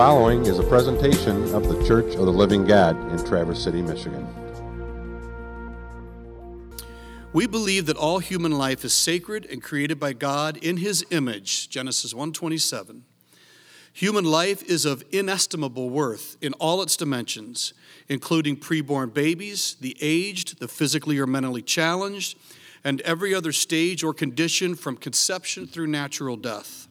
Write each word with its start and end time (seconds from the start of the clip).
following 0.00 0.46
is 0.46 0.58
a 0.58 0.62
presentation 0.62 1.54
of 1.54 1.68
the 1.68 1.86
Church 1.86 2.14
of 2.14 2.24
the 2.24 2.32
Living 2.32 2.64
God 2.64 2.96
in 3.12 3.22
Traverse 3.22 3.62
City, 3.62 3.82
Michigan. 3.82 4.26
We 7.34 7.46
believe 7.46 7.84
that 7.84 7.98
all 7.98 8.18
human 8.18 8.52
life 8.52 8.82
is 8.82 8.94
sacred 8.94 9.44
and 9.44 9.62
created 9.62 10.00
by 10.00 10.14
God 10.14 10.56
in 10.56 10.78
his 10.78 11.04
image, 11.10 11.68
Genesis 11.68 12.14
1:27. 12.14 13.02
Human 13.92 14.24
life 14.24 14.62
is 14.62 14.86
of 14.86 15.04
inestimable 15.10 15.90
worth 15.90 16.38
in 16.40 16.54
all 16.54 16.80
its 16.80 16.96
dimensions, 16.96 17.74
including 18.08 18.56
preborn 18.56 19.12
babies, 19.12 19.76
the 19.82 19.98
aged, 20.00 20.60
the 20.60 20.68
physically 20.68 21.18
or 21.18 21.26
mentally 21.26 21.60
challenged, 21.60 22.38
and 22.82 23.02
every 23.02 23.34
other 23.34 23.52
stage 23.52 24.02
or 24.02 24.14
condition 24.14 24.74
from 24.76 24.96
conception 24.96 25.66
through 25.66 25.88
natural 25.88 26.38
death. 26.38 26.88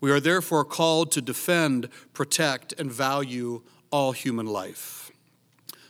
We 0.00 0.10
are 0.10 0.20
therefore 0.20 0.64
called 0.64 1.12
to 1.12 1.20
defend, 1.20 1.88
protect, 2.12 2.72
and 2.78 2.90
value 2.90 3.62
all 3.90 4.12
human 4.12 4.46
life. 4.46 5.10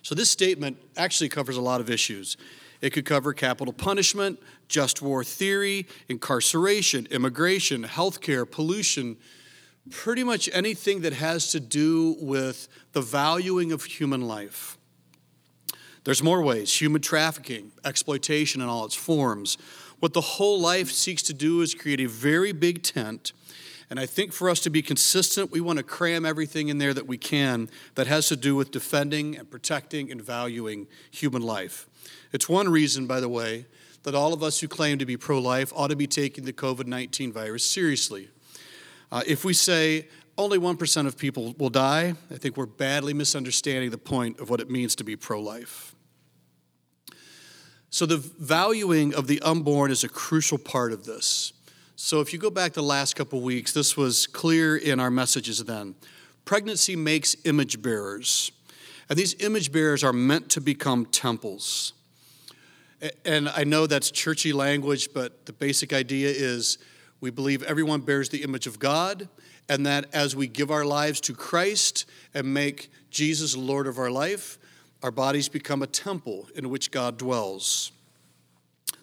So, 0.03 0.15
this 0.15 0.31
statement 0.31 0.79
actually 0.97 1.29
covers 1.29 1.57
a 1.57 1.61
lot 1.61 1.81
of 1.81 1.91
issues. 1.91 2.37
It 2.81 2.91
could 2.91 3.05
cover 3.05 3.35
capital 3.35 3.75
punishment, 3.75 4.41
just 4.69 5.03
war 5.03 5.23
theory, 5.23 5.87
incarceration, 6.09 7.07
immigration, 7.11 7.85
healthcare, 7.85 8.51
pollution, 8.51 9.19
pretty 9.91 10.25
much 10.25 10.49
anything 10.53 11.03
that 11.03 11.13
has 11.13 11.53
to 11.53 11.61
do 11.61 12.17
with 12.21 12.69
the 12.93 13.03
valuing 13.03 13.73
of 13.73 13.85
human 13.85 14.23
life. 14.23 14.79
There's 16.05 16.23
more 16.23 16.43
ways 16.43 16.81
human 16.81 17.03
trafficking, 17.03 17.73
exploitation 17.85 18.61
in 18.61 18.69
all 18.69 18.87
its 18.87 18.95
forms. 18.95 19.59
What 19.99 20.15
the 20.15 20.21
whole 20.21 20.59
life 20.59 20.91
seeks 20.91 21.23
to 21.25 21.35
do 21.35 21.61
is 21.61 21.75
create 21.75 22.01
a 22.01 22.09
very 22.09 22.53
big 22.53 22.83
tent. 22.83 23.33
And 23.91 23.99
I 23.99 24.07
think 24.07 24.33
for 24.33 24.49
us 24.49 24.61
to 24.61 24.71
be 24.71 24.83
consistent, 24.83 25.51
we 25.51 25.61
want 25.61 25.79
to 25.79 25.83
cram 25.83 26.25
everything 26.25 26.69
in 26.69 26.79
there 26.79 26.95
that 26.95 27.09
we 27.09 27.19
can 27.19 27.69
that 27.97 28.07
has 28.07 28.29
to 28.29 28.37
do 28.37 28.55
with 28.55 28.71
defending 28.71 29.37
and 29.37 29.51
protecting 29.51 30.13
and 30.13 30.23
valuing 30.23 30.87
human 31.11 31.43
life. 31.43 31.89
It's 32.33 32.49
one 32.49 32.69
reason, 32.69 33.09
by 33.09 33.19
the 33.19 33.29
way, 33.29 33.67
that 34.05 34.15
all 34.15 34.33
of 34.33 34.45
us 34.45 34.61
who 34.61 34.69
claim 34.69 34.99
to 34.99 35.07
be 35.07 35.17
pro 35.17 35.41
life 35.41 35.73
ought 35.75 35.89
to 35.89 35.97
be 35.97 36.07
taking 36.07 36.45
the 36.45 36.53
COVID 36.53 36.87
19 36.87 37.33
virus 37.33 37.65
seriously. 37.67 38.29
Uh, 39.11 39.23
if 39.27 39.45
we 39.45 39.53
say 39.53 40.09
only 40.39 40.57
1% 40.57 41.07
of 41.07 41.19
people 41.19 41.55
will 41.59 41.69
die, 41.69 42.15
I 42.31 42.37
think 42.37 42.57
we're 42.57 42.67
badly 42.67 43.13
misunderstanding 43.13 43.91
the 43.91 43.99
point 43.99 44.39
of 44.39 44.49
what 44.49 44.61
it 44.61 44.71
means 44.71 44.95
to 44.97 45.05
be 45.05 45.17
pro 45.17 45.41
life. 45.41 45.95
So, 47.91 48.07
the 48.07 48.19
valuing 48.19 49.13
of 49.15 49.27
the 49.27 49.43
unborn 49.43 49.91
is 49.91 50.05
a 50.05 50.09
crucial 50.09 50.59
part 50.59 50.93
of 50.93 51.05
this. 51.05 51.53
So, 52.03 52.21
if 52.21 52.33
you 52.33 52.39
go 52.39 52.49
back 52.49 52.73
the 52.73 52.83
last 52.83 53.15
couple 53.15 53.43
weeks, 53.43 53.75
this 53.75 53.95
was 53.95 54.27
clear 54.27 54.75
in 54.75 54.99
our 54.99 55.11
messages 55.11 55.63
then. 55.63 55.95
Pregnancy 56.47 56.97
makes 56.97 57.37
image 57.45 57.83
bearers, 57.83 58.53
and 59.11 59.19
these 59.19 59.35
image 59.41 59.71
bearers 59.71 60.03
are 60.03 60.15
meant 60.15 60.49
to 60.53 60.63
become 60.63 61.05
temples. 61.05 61.93
And 63.27 63.51
I 63.51 63.65
know 63.65 63.87
that's 63.87 64.11
churchy 64.11 64.55
language, 64.55 65.11
but 65.13 65.45
the 65.45 65.53
basic 65.53 65.93
idea 65.93 66.31
is 66.31 66.79
we 67.21 67.29
believe 67.29 67.63
everyone 67.65 68.01
bears 68.01 68.31
the 68.31 68.45
image 68.45 68.67
of 68.67 68.79
God, 68.79 69.29
and 69.69 69.85
that 69.85 70.07
as 70.15 70.35
we 70.35 70.47
give 70.47 70.71
our 70.71 70.87
lives 70.87 71.21
to 71.21 71.35
Christ 71.35 72.07
and 72.33 72.55
make 72.55 72.91
Jesus 73.11 73.55
Lord 73.55 73.87
of 73.87 73.99
our 73.99 74.11
life, 74.11 74.59
our 75.03 75.11
bodies 75.11 75.51
become 75.51 75.83
a 75.83 75.87
temple 75.87 76.49
in 76.55 76.71
which 76.71 76.93
God 76.93 77.19
dwells. 77.19 77.93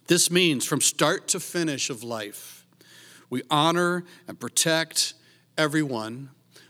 This 0.07 0.31
means 0.31 0.65
from 0.65 0.81
start 0.81 1.27
to 1.27 1.39
finish 1.39 1.91
of 1.91 2.03
life, 2.03 2.56
we 3.29 3.43
honor 3.49 4.05
and 4.27 4.39
protect 4.39 5.13
everyone. 5.57 6.29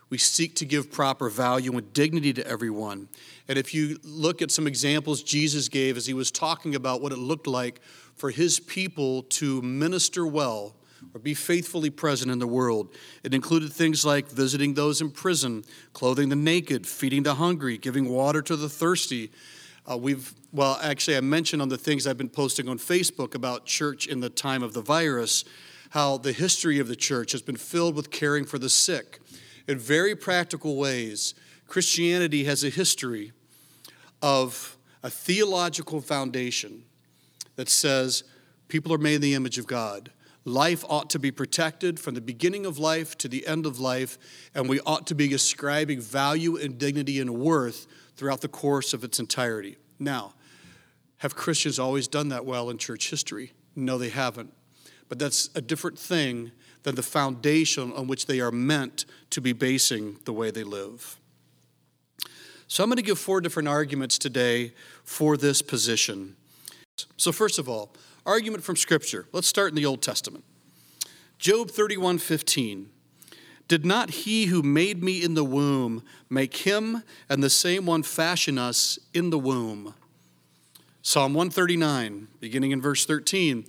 We 0.09 0.17
seek 0.17 0.55
to 0.55 0.65
give 0.65 0.91
proper 0.91 1.29
value 1.29 1.77
and 1.77 1.91
dignity 1.93 2.33
to 2.33 2.47
everyone. 2.47 3.09
And 3.47 3.57
if 3.57 3.73
you 3.73 3.99
look 4.03 4.41
at 4.41 4.51
some 4.51 4.67
examples 4.67 5.21
Jesus 5.21 5.67
gave 5.69 5.97
as 5.97 6.05
he 6.05 6.13
was 6.13 6.31
talking 6.31 6.75
about 6.75 7.01
what 7.01 7.11
it 7.11 7.17
looked 7.17 7.47
like 7.47 7.81
for 8.15 8.31
his 8.31 8.59
people 8.59 9.23
to 9.23 9.61
minister 9.61 10.25
well 10.25 10.75
or 11.13 11.19
be 11.19 11.33
faithfully 11.33 11.89
present 11.89 12.31
in 12.31 12.39
the 12.39 12.47
world. 12.47 12.93
It 13.23 13.33
included 13.33 13.71
things 13.71 14.05
like 14.05 14.27
visiting 14.29 14.73
those 14.73 15.01
in 15.01 15.11
prison, 15.11 15.63
clothing 15.93 16.29
the 16.29 16.35
naked, 16.35 16.87
feeding 16.87 17.23
the 17.23 17.35
hungry, 17.35 17.77
giving 17.77 18.09
water 18.09 18.41
to 18.41 18.55
the 18.55 18.69
thirsty. 18.69 19.31
Uh, 19.89 19.97
we've, 19.97 20.33
well, 20.51 20.79
actually, 20.81 21.17
I 21.17 21.21
mentioned 21.21 21.61
on 21.61 21.69
the 21.69 21.77
things 21.77 22.07
I've 22.07 22.17
been 22.17 22.29
posting 22.29 22.67
on 22.67 22.77
Facebook 22.77 23.35
about 23.35 23.65
church 23.65 24.07
in 24.07 24.19
the 24.19 24.29
time 24.29 24.63
of 24.63 24.73
the 24.73 24.81
virus, 24.81 25.45
how 25.91 26.17
the 26.17 26.31
history 26.31 26.79
of 26.79 26.87
the 26.87 26.95
church 26.95 27.31
has 27.31 27.41
been 27.41 27.55
filled 27.55 27.95
with 27.95 28.11
caring 28.11 28.45
for 28.45 28.59
the 28.59 28.69
sick. 28.69 29.19
In 29.67 29.77
very 29.77 30.15
practical 30.15 30.75
ways, 30.75 31.33
Christianity 31.67 32.45
has 32.45 32.63
a 32.63 32.69
history 32.69 33.33
of 34.21 34.77
a 35.03 35.09
theological 35.09 36.01
foundation 36.01 36.83
that 37.55 37.69
says 37.69 38.23
people 38.67 38.93
are 38.93 38.97
made 38.97 39.15
in 39.15 39.21
the 39.21 39.33
image 39.33 39.57
of 39.57 39.67
God. 39.67 40.11
Life 40.45 40.85
ought 40.87 41.09
to 41.09 41.19
be 41.19 41.31
protected 41.31 41.99
from 41.99 42.15
the 42.15 42.21
beginning 42.21 42.65
of 42.65 42.79
life 42.79 43.17
to 43.17 43.27
the 43.27 43.45
end 43.45 43.65
of 43.65 43.79
life, 43.79 44.17
and 44.55 44.69
we 44.69 44.79
ought 44.81 45.05
to 45.07 45.15
be 45.15 45.33
ascribing 45.33 45.99
value 45.99 46.55
and 46.55 46.77
dignity 46.77 47.19
and 47.19 47.31
worth 47.31 47.85
throughout 48.15 48.41
the 48.41 48.47
course 48.47 48.93
of 48.93 49.03
its 49.03 49.19
entirety. 49.19 49.77
Now, 49.99 50.33
have 51.17 51.35
Christians 51.35 51.79
always 51.79 52.07
done 52.07 52.29
that 52.29 52.45
well 52.45 52.69
in 52.69 52.77
church 52.77 53.09
history? 53.09 53.53
No, 53.75 53.97
they 53.97 54.09
haven't. 54.09 54.53
But 55.09 55.19
that's 55.19 55.49
a 55.55 55.61
different 55.61 55.97
thing 55.97 56.51
than 56.83 56.95
the 56.95 57.03
foundation 57.03 57.91
on 57.93 58.07
which 58.07 58.25
they 58.25 58.39
are 58.39 58.51
meant 58.51 59.05
to 59.31 59.41
be 59.41 59.53
basing 59.53 60.17
the 60.25 60.33
way 60.33 60.51
they 60.51 60.63
live. 60.63 61.19
So 62.67 62.83
I'm 62.83 62.89
going 62.89 62.97
to 62.97 63.03
give 63.03 63.17
four 63.17 63.39
different 63.39 63.69
arguments 63.69 64.17
today 64.17 64.73
for 65.03 65.37
this 65.37 65.61
position. 65.61 66.35
So, 67.15 67.31
first 67.31 67.59
of 67.59 67.69
all, 67.69 67.93
Argument 68.27 68.61
from 68.61 68.75
Scripture. 68.75 69.25
Let's 69.31 69.47
start 69.47 69.69
in 69.69 69.75
the 69.75 69.85
Old 69.85 70.01
Testament. 70.01 70.43
Job 71.39 71.71
31 71.71 72.17
15. 72.17 72.89
Did 73.69 73.85
not 73.85 74.09
he 74.09 74.47
who 74.47 74.61
made 74.61 75.01
me 75.01 75.23
in 75.23 75.33
the 75.33 75.45
womb 75.45 76.03
make 76.29 76.57
him 76.57 77.03
and 77.29 77.41
the 77.41 77.49
same 77.49 77.85
one 77.85 78.03
fashion 78.03 78.57
us 78.57 78.99
in 79.13 79.29
the 79.29 79.39
womb? 79.39 79.93
Psalm 81.01 81.33
139, 81.33 82.27
beginning 82.41 82.71
in 82.71 82.81
verse 82.81 83.05
13. 83.05 83.65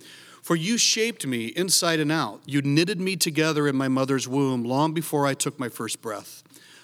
For 0.49 0.55
you 0.55 0.79
shaped 0.79 1.27
me 1.27 1.49
inside 1.49 1.99
and 1.99 2.11
out. 2.11 2.41
You 2.47 2.63
knitted 2.63 2.99
me 2.99 3.15
together 3.15 3.67
in 3.67 3.75
my 3.75 3.87
mother's 3.87 4.27
womb 4.27 4.63
long 4.63 4.95
before 4.95 5.27
I 5.27 5.35
took 5.35 5.59
my 5.59 5.69
first 5.69 6.01
breath. 6.01 6.41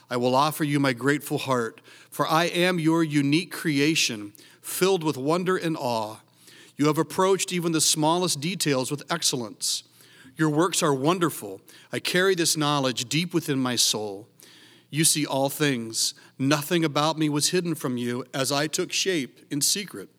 I 0.07 0.17
will 0.17 0.35
offer 0.35 0.63
you 0.63 0.79
my 0.79 0.93
grateful 0.93 1.39
heart, 1.39 1.81
for 2.11 2.27
I 2.27 2.43
am 2.43 2.77
your 2.77 3.03
unique 3.03 3.51
creation, 3.51 4.33
filled 4.61 5.03
with 5.03 5.17
wonder 5.17 5.57
and 5.57 5.75
awe. 5.75 6.17
You 6.77 6.85
have 6.85 6.99
approached 6.99 7.51
even 7.51 7.71
the 7.71 7.81
smallest 7.81 8.39
details 8.39 8.91
with 8.91 9.11
excellence. 9.11 9.81
Your 10.37 10.51
works 10.51 10.83
are 10.83 10.93
wonderful. 10.93 11.59
I 11.91 11.97
carry 11.97 12.35
this 12.35 12.55
knowledge 12.55 13.09
deep 13.09 13.33
within 13.33 13.57
my 13.57 13.77
soul. 13.77 14.27
You 14.91 15.03
see 15.03 15.25
all 15.25 15.49
things. 15.49 16.13
Nothing 16.37 16.85
about 16.85 17.17
me 17.17 17.29
was 17.29 17.49
hidden 17.49 17.73
from 17.73 17.97
you 17.97 18.25
as 18.31 18.51
I 18.51 18.67
took 18.67 18.93
shape 18.93 19.39
in 19.49 19.61
secret. 19.61 20.09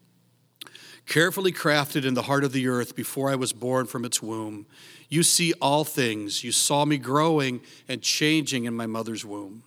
Carefully 1.07 1.53
crafted 1.53 2.05
in 2.05 2.15
the 2.15 2.23
heart 2.23 2.45
of 2.45 2.53
the 2.53 2.67
earth 2.67 2.97
before 2.97 3.31
I 3.31 3.37
was 3.37 3.53
born 3.53 3.87
from 3.87 4.05
its 4.05 4.21
womb. 4.21 4.67
You 5.09 5.23
see 5.23 5.53
all 5.63 5.85
things. 5.85 6.43
You 6.43 6.51
saw 6.51 6.85
me 6.85 6.99
growing 6.99 7.61
and 7.89 8.03
changing 8.03 8.65
in 8.65 8.75
my 8.75 8.87
mother's 8.87 9.25
womb. 9.25 9.63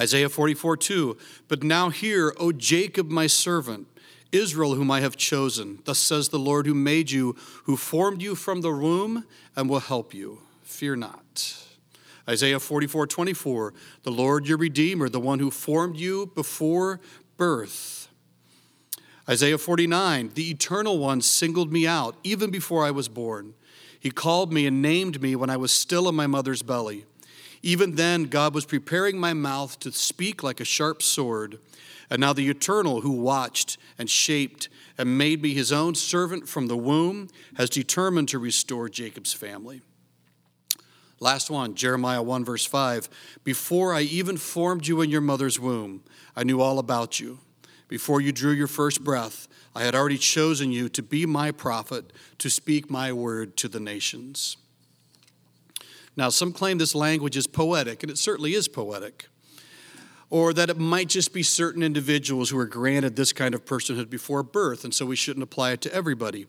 Isaiah 0.00 0.28
44 0.28 0.76
2. 0.78 1.16
But 1.48 1.62
now 1.62 1.90
hear, 1.90 2.34
O 2.38 2.52
Jacob, 2.52 3.10
my 3.10 3.26
servant 3.26 3.86
Israel, 4.32 4.74
whom 4.74 4.90
I 4.90 5.00
have 5.00 5.16
chosen. 5.16 5.78
Thus 5.84 5.98
says 5.98 6.28
the 6.28 6.38
Lord 6.38 6.66
who 6.66 6.74
made 6.74 7.10
you, 7.10 7.36
who 7.64 7.76
formed 7.76 8.22
you 8.22 8.34
from 8.34 8.60
the 8.60 8.72
womb 8.72 9.24
and 9.54 9.68
will 9.68 9.80
help 9.80 10.12
you. 10.12 10.40
Fear 10.62 10.96
not. 10.96 11.56
Isaiah 12.28 12.58
44 12.58 13.06
24, 13.06 13.74
the 14.02 14.10
Lord 14.10 14.48
your 14.48 14.58
Redeemer, 14.58 15.08
the 15.08 15.20
one 15.20 15.38
who 15.38 15.50
formed 15.50 15.96
you 15.96 16.26
before 16.34 17.00
birth. 17.36 17.95
Isaiah 19.28 19.58
49, 19.58 20.30
the 20.34 20.50
Eternal 20.50 20.98
One 20.98 21.20
singled 21.20 21.72
me 21.72 21.86
out 21.86 22.16
even 22.22 22.50
before 22.50 22.84
I 22.84 22.92
was 22.92 23.08
born. 23.08 23.54
He 23.98 24.10
called 24.10 24.52
me 24.52 24.66
and 24.66 24.80
named 24.80 25.20
me 25.20 25.34
when 25.34 25.50
I 25.50 25.56
was 25.56 25.72
still 25.72 26.08
in 26.08 26.14
my 26.14 26.28
mother's 26.28 26.62
belly. 26.62 27.06
Even 27.60 27.96
then, 27.96 28.24
God 28.24 28.54
was 28.54 28.64
preparing 28.64 29.18
my 29.18 29.34
mouth 29.34 29.80
to 29.80 29.90
speak 29.90 30.44
like 30.44 30.60
a 30.60 30.64
sharp 30.64 31.02
sword. 31.02 31.58
And 32.08 32.20
now 32.20 32.32
the 32.32 32.48
Eternal, 32.48 33.00
who 33.00 33.10
watched 33.10 33.78
and 33.98 34.08
shaped 34.08 34.68
and 34.96 35.18
made 35.18 35.42
me 35.42 35.54
his 35.54 35.72
own 35.72 35.96
servant 35.96 36.48
from 36.48 36.68
the 36.68 36.76
womb, 36.76 37.28
has 37.56 37.68
determined 37.68 38.28
to 38.28 38.38
restore 38.38 38.88
Jacob's 38.88 39.32
family. 39.32 39.80
Last 41.18 41.50
one, 41.50 41.74
Jeremiah 41.74 42.22
1, 42.22 42.44
verse 42.44 42.64
5. 42.64 43.08
Before 43.42 43.92
I 43.92 44.02
even 44.02 44.36
formed 44.36 44.86
you 44.86 45.00
in 45.00 45.10
your 45.10 45.20
mother's 45.20 45.58
womb, 45.58 46.04
I 46.36 46.44
knew 46.44 46.60
all 46.60 46.78
about 46.78 47.18
you. 47.18 47.40
Before 47.88 48.20
you 48.20 48.32
drew 48.32 48.52
your 48.52 48.66
first 48.66 49.04
breath, 49.04 49.46
I 49.74 49.82
had 49.82 49.94
already 49.94 50.18
chosen 50.18 50.72
you 50.72 50.88
to 50.88 51.02
be 51.02 51.26
my 51.26 51.52
prophet, 51.52 52.12
to 52.38 52.50
speak 52.50 52.90
my 52.90 53.12
word 53.12 53.56
to 53.58 53.68
the 53.68 53.78
nations. 53.78 54.56
Now, 56.16 56.30
some 56.30 56.52
claim 56.52 56.78
this 56.78 56.94
language 56.94 57.36
is 57.36 57.46
poetic, 57.46 58.02
and 58.02 58.10
it 58.10 58.18
certainly 58.18 58.54
is 58.54 58.68
poetic, 58.68 59.28
or 60.30 60.52
that 60.54 60.70
it 60.70 60.78
might 60.78 61.08
just 61.08 61.32
be 61.32 61.42
certain 61.42 61.82
individuals 61.82 62.50
who 62.50 62.58
are 62.58 62.66
granted 62.66 63.14
this 63.14 63.32
kind 63.32 63.54
of 63.54 63.64
personhood 63.64 64.10
before 64.10 64.42
birth, 64.42 64.82
and 64.82 64.94
so 64.94 65.06
we 65.06 65.14
shouldn't 65.14 65.44
apply 65.44 65.72
it 65.72 65.80
to 65.82 65.92
everybody. 65.92 66.46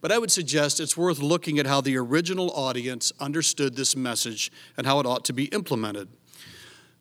But 0.00 0.10
I 0.10 0.18
would 0.18 0.32
suggest 0.32 0.80
it's 0.80 0.96
worth 0.96 1.20
looking 1.20 1.60
at 1.60 1.66
how 1.66 1.80
the 1.80 1.96
original 1.96 2.50
audience 2.52 3.12
understood 3.20 3.76
this 3.76 3.94
message 3.94 4.50
and 4.76 4.84
how 4.84 4.98
it 4.98 5.06
ought 5.06 5.24
to 5.26 5.32
be 5.32 5.44
implemented. 5.46 6.08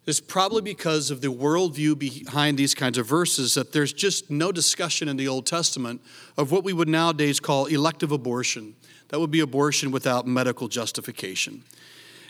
It's 0.07 0.19
probably 0.19 0.63
because 0.63 1.11
of 1.11 1.21
the 1.21 1.27
worldview 1.27 1.97
behind 1.97 2.57
these 2.57 2.73
kinds 2.73 2.97
of 2.97 3.05
verses 3.05 3.53
that 3.53 3.71
there's 3.71 3.93
just 3.93 4.31
no 4.31 4.51
discussion 4.51 5.07
in 5.07 5.15
the 5.15 5.27
Old 5.27 5.45
Testament 5.45 6.01
of 6.37 6.51
what 6.51 6.63
we 6.63 6.73
would 6.73 6.89
nowadays 6.89 7.39
call 7.39 7.67
elective 7.67 8.11
abortion. 8.11 8.75
That 9.09 9.19
would 9.19 9.29
be 9.29 9.41
abortion 9.41 9.91
without 9.91 10.25
medical 10.25 10.67
justification. 10.67 11.63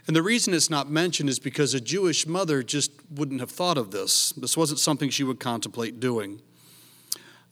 And 0.06 0.16
the 0.16 0.22
reason 0.22 0.54
it's 0.54 0.70
not 0.70 0.90
mentioned 0.90 1.30
is 1.30 1.40
because 1.40 1.74
a 1.74 1.80
Jewish 1.80 2.28
mother 2.28 2.62
just 2.62 2.92
wouldn't 3.10 3.40
have 3.40 3.52
thought 3.52 3.78
of 3.78 3.92
this. 3.92 4.32
This 4.34 4.58
wasn't 4.58 4.80
something 4.80 5.10
she 5.10 5.24
would 5.24 5.40
contemplate 5.40 6.00
doing. 6.00 6.42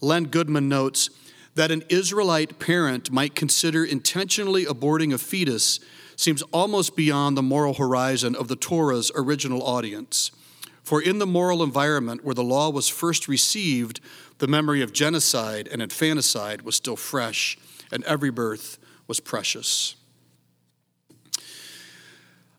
Len 0.02 0.26
Goodman 0.26 0.68
notes 0.68 1.10
that 1.56 1.72
an 1.72 1.84
Israelite 1.90 2.60
parent 2.60 3.12
might 3.12 3.36
consider 3.36 3.86
intentionally 3.86 4.66
aborting 4.66 5.14
a 5.14 5.18
fetus 5.18 5.80
seems 6.20 6.42
almost 6.52 6.98
beyond 6.98 7.38
the 7.38 7.42
moral 7.42 7.76
horizon 7.76 8.36
of 8.36 8.50
the 8.50 8.56
Torah's 8.58 9.10
original 9.16 9.64
audience. 9.64 10.32
For 10.84 11.02
in 11.02 11.18
the 11.18 11.26
moral 11.26 11.64
environment 11.64 12.26
where 12.26 12.36
the 12.36 12.44
law 12.44 12.70
was 12.70 12.90
first 12.90 13.30
received, 13.30 14.02
the 14.40 14.48
memory 14.48 14.82
of 14.82 14.92
genocide 14.92 15.70
and 15.72 15.82
infanticide 15.82 16.64
was 16.64 16.76
still 16.76 16.98
fresh, 16.98 17.58
and 17.90 18.04
every 18.04 18.32
birth 18.32 18.80
was 19.08 19.22
precious. 19.22 19.96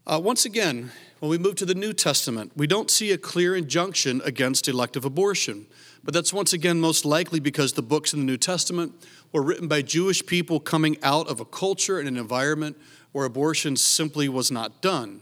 Uh, 0.07 0.19
once 0.23 0.47
again, 0.47 0.91
when 1.19 1.29
we 1.29 1.37
move 1.37 1.57
to 1.57 1.67
the 1.67 1.75
New 1.75 1.93
Testament, 1.93 2.53
we 2.57 2.67
don't 2.67 2.91
see 2.91 3.13
a 3.13 3.19
clear 3.19 3.55
injunction 3.55 4.23
against 4.25 4.69
elective 4.69 5.05
abortion. 5.05 5.67
But 6.03 6.15
that's 6.15 6.33
once 6.33 6.55
again 6.55 6.81
most 6.81 7.05
likely 7.05 7.41
because 7.41 7.75
the 7.75 7.83
books 7.83 8.15
in 8.15 8.21
the 8.21 8.25
New 8.25 8.39
Testament 8.39 8.95
were 9.33 9.43
written 9.43 9.69
by 9.69 9.83
Jewish 9.83 10.25
people 10.25 10.61
coming 10.61 10.97
out 11.03 11.29
of 11.29 11.41
a 11.41 11.45
culture 11.45 11.99
and 11.99 12.09
an 12.09 12.17
environment 12.17 12.79
where 13.13 13.25
abortion 13.25 13.77
simply 13.77 14.29
was 14.29 14.51
not 14.51 14.81
done. 14.81 15.21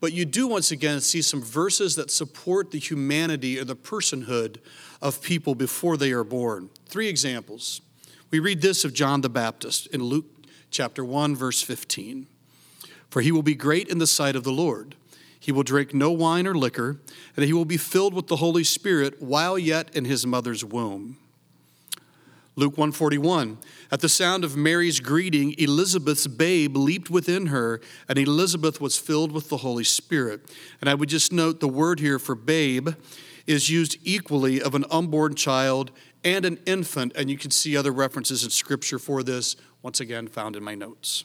But 0.00 0.12
you 0.12 0.24
do 0.24 0.46
once 0.46 0.70
again 0.70 1.00
see 1.00 1.22
some 1.22 1.42
verses 1.42 1.96
that 1.96 2.10
support 2.10 2.70
the 2.70 2.78
humanity 2.78 3.58
or 3.58 3.64
the 3.64 3.76
personhood 3.76 4.58
of 5.00 5.22
people 5.22 5.54
before 5.54 5.96
they 5.96 6.12
are 6.12 6.24
born. 6.24 6.70
Three 6.86 7.08
examples. 7.08 7.80
We 8.30 8.38
read 8.38 8.60
this 8.60 8.84
of 8.84 8.92
John 8.92 9.22
the 9.22 9.28
Baptist 9.30 9.86
in 9.88 10.02
Luke 10.02 10.26
chapter 10.70 11.04
1, 11.04 11.34
verse 11.34 11.62
15. 11.62 12.26
For 13.08 13.22
he 13.22 13.32
will 13.32 13.42
be 13.42 13.54
great 13.54 13.88
in 13.88 13.98
the 13.98 14.06
sight 14.06 14.36
of 14.36 14.44
the 14.44 14.52
Lord. 14.52 14.94
He 15.38 15.52
will 15.52 15.62
drink 15.62 15.94
no 15.94 16.10
wine 16.10 16.46
or 16.46 16.54
liquor, 16.54 16.98
and 17.36 17.44
he 17.44 17.52
will 17.52 17.64
be 17.64 17.76
filled 17.76 18.14
with 18.14 18.26
the 18.26 18.36
Holy 18.36 18.64
Spirit 18.64 19.22
while 19.22 19.58
yet 19.58 19.94
in 19.94 20.04
his 20.04 20.26
mother's 20.26 20.64
womb. 20.64 21.18
Luke 22.58 22.78
141 22.78 23.58
At 23.92 24.00
the 24.00 24.08
sound 24.08 24.42
of 24.42 24.56
Mary's 24.56 24.98
greeting 25.00 25.54
Elizabeth's 25.58 26.26
babe 26.26 26.74
leaped 26.74 27.10
within 27.10 27.46
her 27.46 27.82
and 28.08 28.18
Elizabeth 28.18 28.80
was 28.80 28.96
filled 28.96 29.30
with 29.30 29.50
the 29.50 29.58
Holy 29.58 29.84
Spirit. 29.84 30.50
And 30.80 30.88
I 30.88 30.94
would 30.94 31.10
just 31.10 31.34
note 31.34 31.60
the 31.60 31.68
word 31.68 32.00
here 32.00 32.18
for 32.18 32.34
babe 32.34 32.88
is 33.46 33.68
used 33.68 33.98
equally 34.02 34.60
of 34.62 34.74
an 34.74 34.86
unborn 34.90 35.34
child 35.34 35.90
and 36.24 36.46
an 36.46 36.58
infant 36.64 37.12
and 37.14 37.28
you 37.28 37.36
can 37.36 37.50
see 37.50 37.76
other 37.76 37.92
references 37.92 38.42
in 38.42 38.48
scripture 38.48 38.98
for 38.98 39.22
this 39.22 39.56
once 39.82 40.00
again 40.00 40.26
found 40.26 40.56
in 40.56 40.64
my 40.64 40.74
notes. 40.74 41.24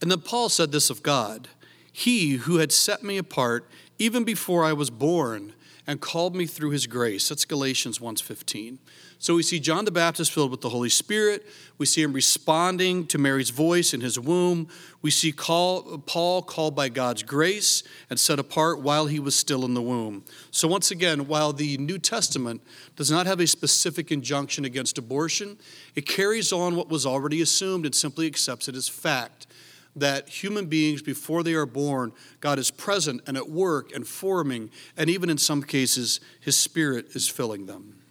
And 0.00 0.10
then 0.10 0.22
Paul 0.22 0.48
said 0.48 0.72
this 0.72 0.88
of 0.88 1.02
God 1.02 1.48
He 1.92 2.36
who 2.36 2.56
had 2.56 2.72
set 2.72 3.04
me 3.04 3.18
apart 3.18 3.68
even 3.98 4.24
before 4.24 4.64
I 4.64 4.72
was 4.72 4.88
born 4.88 5.52
and 5.86 6.00
called 6.00 6.34
me 6.34 6.46
through 6.46 6.70
his 6.70 6.86
grace. 6.86 7.28
That's 7.28 7.44
Galatians 7.44 7.98
1:15. 7.98 8.78
So 9.22 9.36
we 9.36 9.44
see 9.44 9.60
John 9.60 9.84
the 9.84 9.92
Baptist 9.92 10.32
filled 10.32 10.50
with 10.50 10.62
the 10.62 10.68
Holy 10.68 10.88
Spirit. 10.88 11.46
We 11.78 11.86
see 11.86 12.02
him 12.02 12.12
responding 12.12 13.06
to 13.06 13.18
Mary's 13.18 13.50
voice 13.50 13.94
in 13.94 14.00
his 14.00 14.18
womb. 14.18 14.66
We 15.00 15.12
see 15.12 15.30
Paul 15.30 16.42
called 16.42 16.74
by 16.74 16.88
God's 16.88 17.22
grace 17.22 17.84
and 18.10 18.18
set 18.18 18.40
apart 18.40 18.80
while 18.80 19.06
he 19.06 19.20
was 19.20 19.36
still 19.36 19.64
in 19.64 19.74
the 19.74 19.80
womb. 19.80 20.24
So 20.50 20.66
once 20.66 20.90
again, 20.90 21.28
while 21.28 21.52
the 21.52 21.78
New 21.78 22.00
Testament 22.00 22.62
does 22.96 23.12
not 23.12 23.26
have 23.26 23.38
a 23.38 23.46
specific 23.46 24.10
injunction 24.10 24.64
against 24.64 24.98
abortion, 24.98 25.56
it 25.94 26.04
carries 26.04 26.52
on 26.52 26.74
what 26.74 26.88
was 26.88 27.06
already 27.06 27.40
assumed 27.40 27.86
and 27.86 27.94
simply 27.94 28.26
accepts 28.26 28.66
it 28.66 28.74
as 28.74 28.88
fact 28.88 29.46
that 29.94 30.28
human 30.28 30.66
beings, 30.66 31.00
before 31.00 31.44
they 31.44 31.54
are 31.54 31.64
born, 31.64 32.12
God 32.40 32.58
is 32.58 32.72
present 32.72 33.22
and 33.28 33.36
at 33.36 33.48
work 33.48 33.94
and 33.94 34.04
forming, 34.04 34.68
and 34.96 35.08
even 35.08 35.30
in 35.30 35.38
some 35.38 35.62
cases, 35.62 36.18
His 36.40 36.56
Spirit 36.56 37.14
is 37.14 37.28
filling 37.28 37.66
them. 37.66 38.01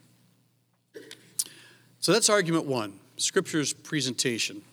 So 2.02 2.12
that's 2.12 2.30
argument 2.30 2.66
one 2.66 3.00
Scripture's 3.18 3.72
presentation. 3.74 4.64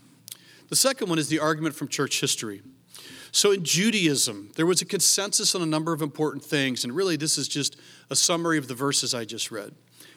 The 0.70 0.76
second 0.76 1.08
one 1.08 1.18
is 1.18 1.28
the 1.28 1.38
argument 1.38 1.74
from 1.74 1.88
church 1.88 2.20
history. 2.20 2.62
So 3.30 3.52
in 3.52 3.62
Judaism, 3.62 4.50
there 4.56 4.66
was 4.66 4.80
a 4.80 4.86
consensus 4.86 5.54
on 5.54 5.62
a 5.62 5.66
number 5.66 5.92
of 5.92 6.02
important 6.02 6.42
things, 6.42 6.82
and 6.82 6.96
really 6.96 7.16
this 7.16 7.38
is 7.38 7.46
just 7.46 7.76
a 8.10 8.16
summary 8.16 8.58
of 8.58 8.68
the 8.68 8.74
verses 8.74 9.14
I 9.14 9.24
just 9.24 9.50
read. 9.50 9.74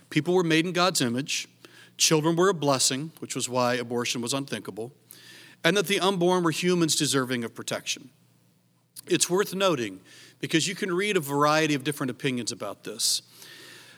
People 0.09 0.33
were 0.33 0.43
made 0.43 0.65
in 0.65 0.71
God's 0.71 1.01
image, 1.01 1.47
children 1.97 2.35
were 2.35 2.49
a 2.49 2.53
blessing, 2.53 3.11
which 3.19 3.35
was 3.35 3.47
why 3.47 3.75
abortion 3.75 4.21
was 4.21 4.33
unthinkable 4.33 4.93
and 5.63 5.77
that 5.77 5.87
the 5.87 5.99
unborn 5.99 6.43
were 6.43 6.51
humans 6.51 6.95
deserving 6.95 7.43
of 7.43 7.53
protection. 7.53 8.09
It's 9.07 9.29
worth 9.29 9.53
noting 9.53 9.99
because 10.39 10.67
you 10.67 10.75
can 10.75 10.93
read 10.93 11.17
a 11.17 11.19
variety 11.19 11.75
of 11.75 11.83
different 11.83 12.09
opinions 12.09 12.51
about 12.51 12.83
this. 12.83 13.21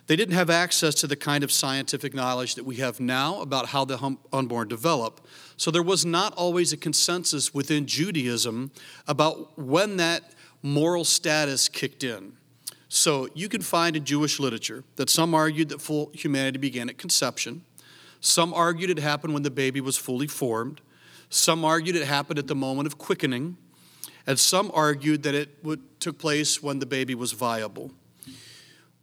They 0.08 0.16
didn't 0.16 0.36
have 0.36 0.50
access 0.50 0.96
to 0.96 1.08
the 1.08 1.16
kind 1.16 1.44
of 1.44 1.52
scientific 1.52 2.14
knowledge 2.14 2.56
that 2.56 2.66
we 2.66 2.76
have 2.78 3.00
now 3.00 3.42
about 3.42 3.68
how 3.68 3.86
the 3.86 3.98
hum- 3.98 4.20
unborn 4.34 4.68
develop. 4.68 5.26
So 5.56 5.72
there 5.72 5.84
was 5.84 6.06
not 6.06 6.34
always 6.34 6.74
a 6.74 6.78
consensus 6.78 7.54
within 7.54 7.86
Judaism 7.86 8.72
about 9.08 9.58
when 9.58 9.98
that 9.98 10.34
moral 10.62 11.06
status 11.06 11.70
kicked 11.70 12.04
in. 12.04 12.34
So 12.90 13.30
you 13.34 13.50
can 13.50 13.62
find 13.62 13.96
in 13.96 14.04
Jewish 14.04 14.40
literature 14.40 14.84
that 14.98 15.10
some 15.10 15.34
argued 15.34 15.70
that 15.70 15.82
full 15.82 16.12
humanity 16.14 16.58
began 16.58 16.90
at 16.90 16.98
conception, 16.98 17.64
some 18.24 18.54
argued 18.54 18.90
it 18.90 19.00
happened 19.00 19.34
when 19.34 19.44
the 19.44 19.52
baby 19.52 19.82
was 19.82 19.98
fully 19.98 20.28
formed. 20.28 20.80
Some 21.30 21.66
argued 21.66 21.98
it 21.98 22.06
happened 22.06 22.40
at 22.40 22.48
the 22.48 22.56
moment 22.56 22.88
of 22.88 22.98
quickening, 22.98 23.58
and 24.26 24.40
some 24.40 24.72
argued 24.74 25.24
that 25.24 25.36
it 25.36 25.50
would, 25.62 25.82
took 26.00 26.18
place 26.20 26.64
when 26.64 26.80
the 26.80 26.86
baby 26.86 27.16
was 27.16 27.34
viable. 27.34 27.92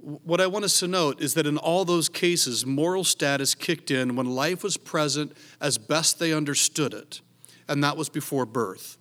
What 0.03 0.41
I 0.41 0.47
want 0.47 0.65
us 0.65 0.81
to 0.81 0.89
note 0.89 1.21
is 1.21 1.35
that 1.35 1.47
in 1.47 1.59
all 1.59 1.85
those 1.85 2.09
cases, 2.09 2.65
moral 2.65 3.05
status 3.05 3.55
kicked 3.55 3.91
in 3.91 4.17
when 4.17 4.27
life 4.27 4.63
was 4.63 4.79
present 4.79 5.37
as 5.61 5.77
best 5.77 6.19
they 6.19 6.33
understood 6.33 6.95
it, 6.95 7.21
and 7.69 7.85
that 7.85 7.99
was 7.99 8.09
before 8.09 8.47
birth. 8.47 8.97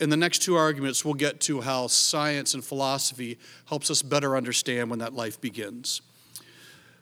In 0.00 0.10
the 0.10 0.16
next 0.16 0.42
two 0.42 0.56
arguments, 0.56 1.04
we'll 1.04 1.14
get 1.14 1.40
to 1.42 1.60
how 1.60 1.86
science 1.86 2.54
and 2.54 2.64
philosophy 2.64 3.38
helps 3.66 3.88
us 3.88 4.02
better 4.02 4.36
understand 4.36 4.90
when 4.90 4.98
that 4.98 5.12
life 5.14 5.40
begins. 5.40 6.02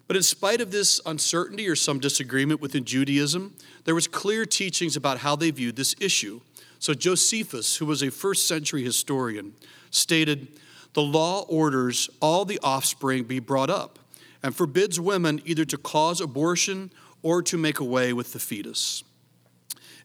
But 0.07 0.17
in 0.17 0.23
spite 0.23 0.61
of 0.61 0.71
this 0.71 1.01
uncertainty 1.07 1.67
or 1.67 1.77
some 1.77 2.01
disagreement 2.01 2.61
within 2.61 2.85
Judaism, 2.85 3.55
there 3.85 3.95
was 3.95 4.07
clear 4.07 4.45
teachings 4.45 4.97
about 4.97 5.19
how 5.19 5.35
they 5.35 5.51
viewed 5.51 5.77
this 5.77 5.95
issue. 5.99 6.43
So 6.79 6.93
Josephus, 6.93 7.77
who 7.77 7.87
was 7.87 8.03
a 8.03 8.11
first 8.11 8.47
century 8.47 8.85
historian, 8.85 9.55
stated, 9.91 10.49
"The 10.95 11.03
law 11.03 11.43
orders 11.43 12.09
all 12.21 12.45
the 12.45 12.59
offspring 12.63 13.25
be 13.25 13.39
brought 13.39 13.71
up 13.71 13.99
and 14.43 14.57
forbids 14.57 14.99
women 14.99 15.43
either 15.45 15.65
to 15.67 15.77
cause 15.77 16.21
abortion 16.21 16.93
or 17.23 17.43
to 17.43 17.59
make 17.59 17.79
away 17.79 18.13
with 18.13 18.33
the 18.33 18.41
fetus." 18.41 19.05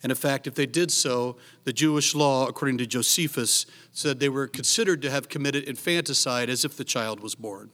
And 0.01 0.11
in 0.11 0.15
fact, 0.15 0.47
if 0.47 0.55
they 0.55 0.65
did 0.65 0.91
so, 0.91 1.37
the 1.65 1.73
Jewish 1.73 2.15
law, 2.15 2.47
according 2.47 2.77
to 2.77 2.87
Josephus, 2.87 3.65
said 3.91 4.19
they 4.19 4.29
were 4.29 4.47
considered 4.47 5.01
to 5.01 5.11
have 5.11 5.27
committed 5.27 5.65
infanticide 5.65 6.49
as 6.49 6.63
if 6.63 6.77
the 6.77 6.85
child 6.85 7.19
was 7.19 7.35
born. 7.35 7.69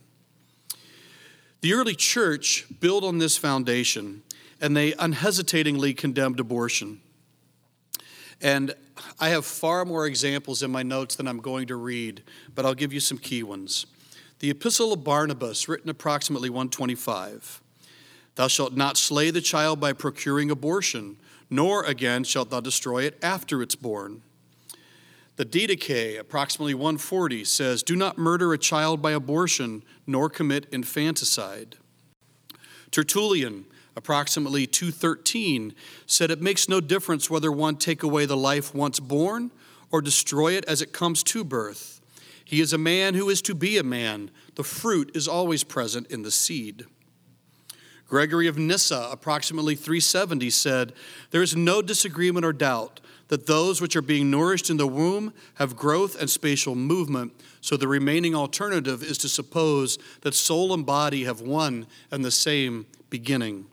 The 1.61 1.73
early 1.73 1.95
church 1.95 2.65
built 2.79 3.03
on 3.03 3.19
this 3.19 3.37
foundation 3.37 4.23
and 4.61 4.75
they 4.75 4.93
unhesitatingly 4.93 5.93
condemned 5.93 6.39
abortion. 6.39 7.01
And 8.41 8.73
I 9.19 9.29
have 9.29 9.45
far 9.45 9.85
more 9.85 10.05
examples 10.05 10.63
in 10.63 10.71
my 10.71 10.83
notes 10.83 11.15
than 11.15 11.27
I'm 11.27 11.39
going 11.39 11.67
to 11.67 11.75
read, 11.75 12.23
but 12.53 12.65
I'll 12.65 12.73
give 12.73 12.93
you 12.93 12.99
some 12.99 13.17
key 13.17 13.43
ones. 13.43 13.85
The 14.39 14.49
Epistle 14.49 14.93
of 14.93 15.03
Barnabas, 15.03 15.67
written 15.67 15.89
approximately 15.89 16.49
125. 16.49 17.61
Thou 18.35 18.47
shalt 18.47 18.73
not 18.73 18.97
slay 18.97 19.31
the 19.31 19.41
child 19.41 19.79
by 19.79 19.93
procuring 19.93 20.51
abortion, 20.51 21.17
nor 21.49 21.83
again 21.83 22.23
shalt 22.23 22.49
thou 22.49 22.59
destroy 22.59 23.03
it 23.03 23.17
after 23.21 23.61
it's 23.61 23.75
born. 23.75 24.23
The 25.37 25.45
Didache, 25.45 26.19
approximately 26.19 26.73
140, 26.73 27.43
says, 27.43 27.83
Do 27.83 27.95
not 27.95 28.17
murder 28.17 28.53
a 28.53 28.57
child 28.57 29.01
by 29.01 29.11
abortion, 29.11 29.83
nor 30.07 30.29
commit 30.29 30.65
infanticide. 30.71 31.75
Tertullian, 32.91 33.65
approximately 33.95 34.67
213, 34.67 35.73
said 36.05 36.31
it 36.31 36.41
makes 36.41 36.67
no 36.67 36.81
difference 36.81 37.29
whether 37.29 37.51
one 37.51 37.77
take 37.77 38.03
away 38.03 38.25
the 38.25 38.37
life 38.37 38.75
once 38.75 38.99
born 38.99 39.51
or 39.91 40.01
destroy 40.01 40.53
it 40.53 40.65
as 40.65 40.81
it 40.81 40.93
comes 40.93 41.23
to 41.23 41.43
birth. 41.43 42.01
He 42.43 42.61
is 42.61 42.73
a 42.73 42.77
man 42.77 43.15
who 43.15 43.29
is 43.29 43.41
to 43.43 43.55
be 43.55 43.77
a 43.77 43.83
man. 43.83 44.29
The 44.55 44.63
fruit 44.63 45.11
is 45.15 45.27
always 45.27 45.63
present 45.63 46.07
in 46.11 46.21
the 46.21 46.31
seed. 46.31 46.85
Gregory 48.07 48.47
of 48.47 48.57
Nyssa, 48.57 49.09
approximately 49.11 49.75
370, 49.75 50.49
said, 50.51 50.93
There 51.31 51.41
is 51.41 51.55
no 51.55 51.81
disagreement 51.81 52.45
or 52.45 52.53
doubt 52.53 52.99
that 53.29 53.47
those 53.47 53.81
which 53.81 53.95
are 53.95 54.01
being 54.03 54.29
nourished 54.29 54.69
in 54.69 54.77
the 54.77 54.87
womb 54.87 55.33
have 55.55 55.75
growth 55.75 56.19
and 56.19 56.29
spatial 56.29 56.75
movement, 56.75 57.33
so 57.61 57.75
the 57.75 57.87
remaining 57.87 58.35
alternative 58.35 59.01
is 59.01 59.17
to 59.19 59.27
suppose 59.27 59.97
that 60.21 60.35
soul 60.35 60.71
and 60.71 60.85
body 60.85 61.23
have 61.23 61.41
one 61.41 61.87
and 62.11 62.23
the 62.23 62.29
same 62.29 62.85
beginning. 63.09 63.65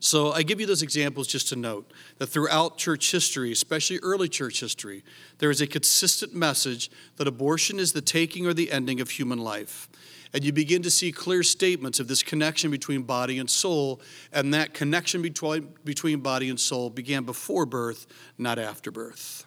So 0.00 0.32
I 0.32 0.42
give 0.42 0.60
you 0.60 0.66
those 0.66 0.82
examples 0.82 1.26
just 1.26 1.48
to 1.48 1.56
note 1.56 1.92
that 2.18 2.28
throughout 2.28 2.78
church 2.78 3.10
history, 3.10 3.50
especially 3.50 3.98
early 3.98 4.28
church 4.28 4.60
history, 4.60 5.02
there 5.38 5.50
is 5.50 5.60
a 5.60 5.66
consistent 5.66 6.34
message 6.34 6.90
that 7.16 7.26
abortion 7.26 7.80
is 7.80 7.92
the 7.92 8.00
taking 8.00 8.46
or 8.46 8.54
the 8.54 8.70
ending 8.70 9.00
of 9.00 9.10
human 9.10 9.38
life. 9.38 9.88
And 10.32 10.44
you 10.44 10.52
begin 10.52 10.82
to 10.82 10.90
see 10.90 11.10
clear 11.10 11.42
statements 11.42 11.98
of 11.98 12.06
this 12.06 12.22
connection 12.22 12.70
between 12.70 13.02
body 13.02 13.38
and 13.38 13.48
soul, 13.48 14.00
and 14.32 14.52
that 14.54 14.74
connection 14.74 15.22
between, 15.22 15.70
between 15.84 16.20
body 16.20 16.48
and 16.48 16.60
soul 16.60 16.90
began 16.90 17.24
before 17.24 17.66
birth, 17.66 18.06
not 18.36 18.58
after 18.58 18.90
birth. 18.90 19.46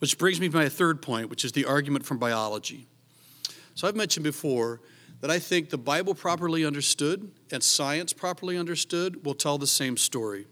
Which 0.00 0.18
brings 0.18 0.40
me 0.40 0.48
to 0.48 0.56
my 0.56 0.68
third 0.68 1.00
point, 1.00 1.30
which 1.30 1.44
is 1.44 1.52
the 1.52 1.64
argument 1.64 2.04
from 2.04 2.18
biology. 2.18 2.88
So 3.74 3.88
I've 3.88 3.96
mentioned 3.96 4.24
before 4.24 4.80
that 5.26 5.32
I 5.32 5.40
think 5.40 5.70
the 5.70 5.76
Bible 5.76 6.14
properly 6.14 6.64
understood 6.64 7.32
and 7.50 7.60
science 7.60 8.12
properly 8.12 8.56
understood 8.56 9.24
will 9.24 9.34
tell 9.34 9.58
the 9.58 9.66
same 9.66 9.96
story. 9.96 10.46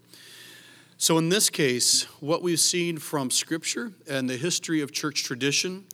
So, 0.97 1.17
in 1.17 1.29
this 1.29 1.49
case, 1.49 2.03
what 2.19 2.43
we've 2.43 2.59
seen 2.59 2.97
from 2.97 3.31
Scripture 3.31 3.93
and 4.05 4.29
the 4.29 4.35
history 4.35 4.81
of 4.81 4.91
church 4.91 5.23
tradition, 5.23 5.85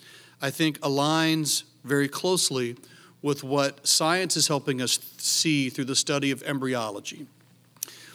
I 0.42 0.50
think 0.50 0.80
aligns 0.80 1.62
very 1.84 2.08
closely 2.08 2.76
with 3.22 3.44
what 3.44 3.86
science 3.86 4.36
is 4.36 4.48
helping 4.48 4.82
us 4.82 4.98
see 5.20 5.70
through 5.70 5.86
the 5.86 5.96
study 5.96 6.32
of 6.32 6.42
embryology. 6.42 7.28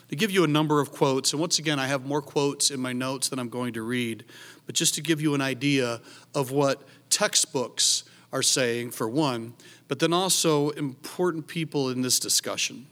To 0.09 0.17
give 0.17 0.33
you 0.33 0.43
a 0.43 0.49
number 0.49 0.81
of 0.81 0.91
quotes, 0.91 1.31
and 1.31 1.39
once 1.39 1.61
again, 1.61 1.79
I 1.79 1.87
have 1.87 2.07
more 2.07 2.21
quotes 2.21 2.73
in 2.73 2.81
my 2.81 2.93
notes 2.93 3.29
than 3.29 3.39
I'm 3.39 3.51
going 3.51 3.75
to 3.75 3.83
read, 3.83 4.25
but 4.67 4.75
just 4.75 4.97
to 4.97 5.01
give 5.01 5.21
you 5.21 5.37
an 5.37 5.41
idea 5.41 6.01
of 6.35 6.51
what 6.51 6.83
textbooks 7.09 8.03
are 8.33 8.43
saying, 8.43 8.91
for 8.91 9.09
one, 9.09 9.55
but 9.89 9.99
then 9.99 10.13
also 10.13 10.71
important 10.71 11.47
people 11.47 11.91
in 11.91 12.03
this 12.03 12.19
discussion. 12.19 12.87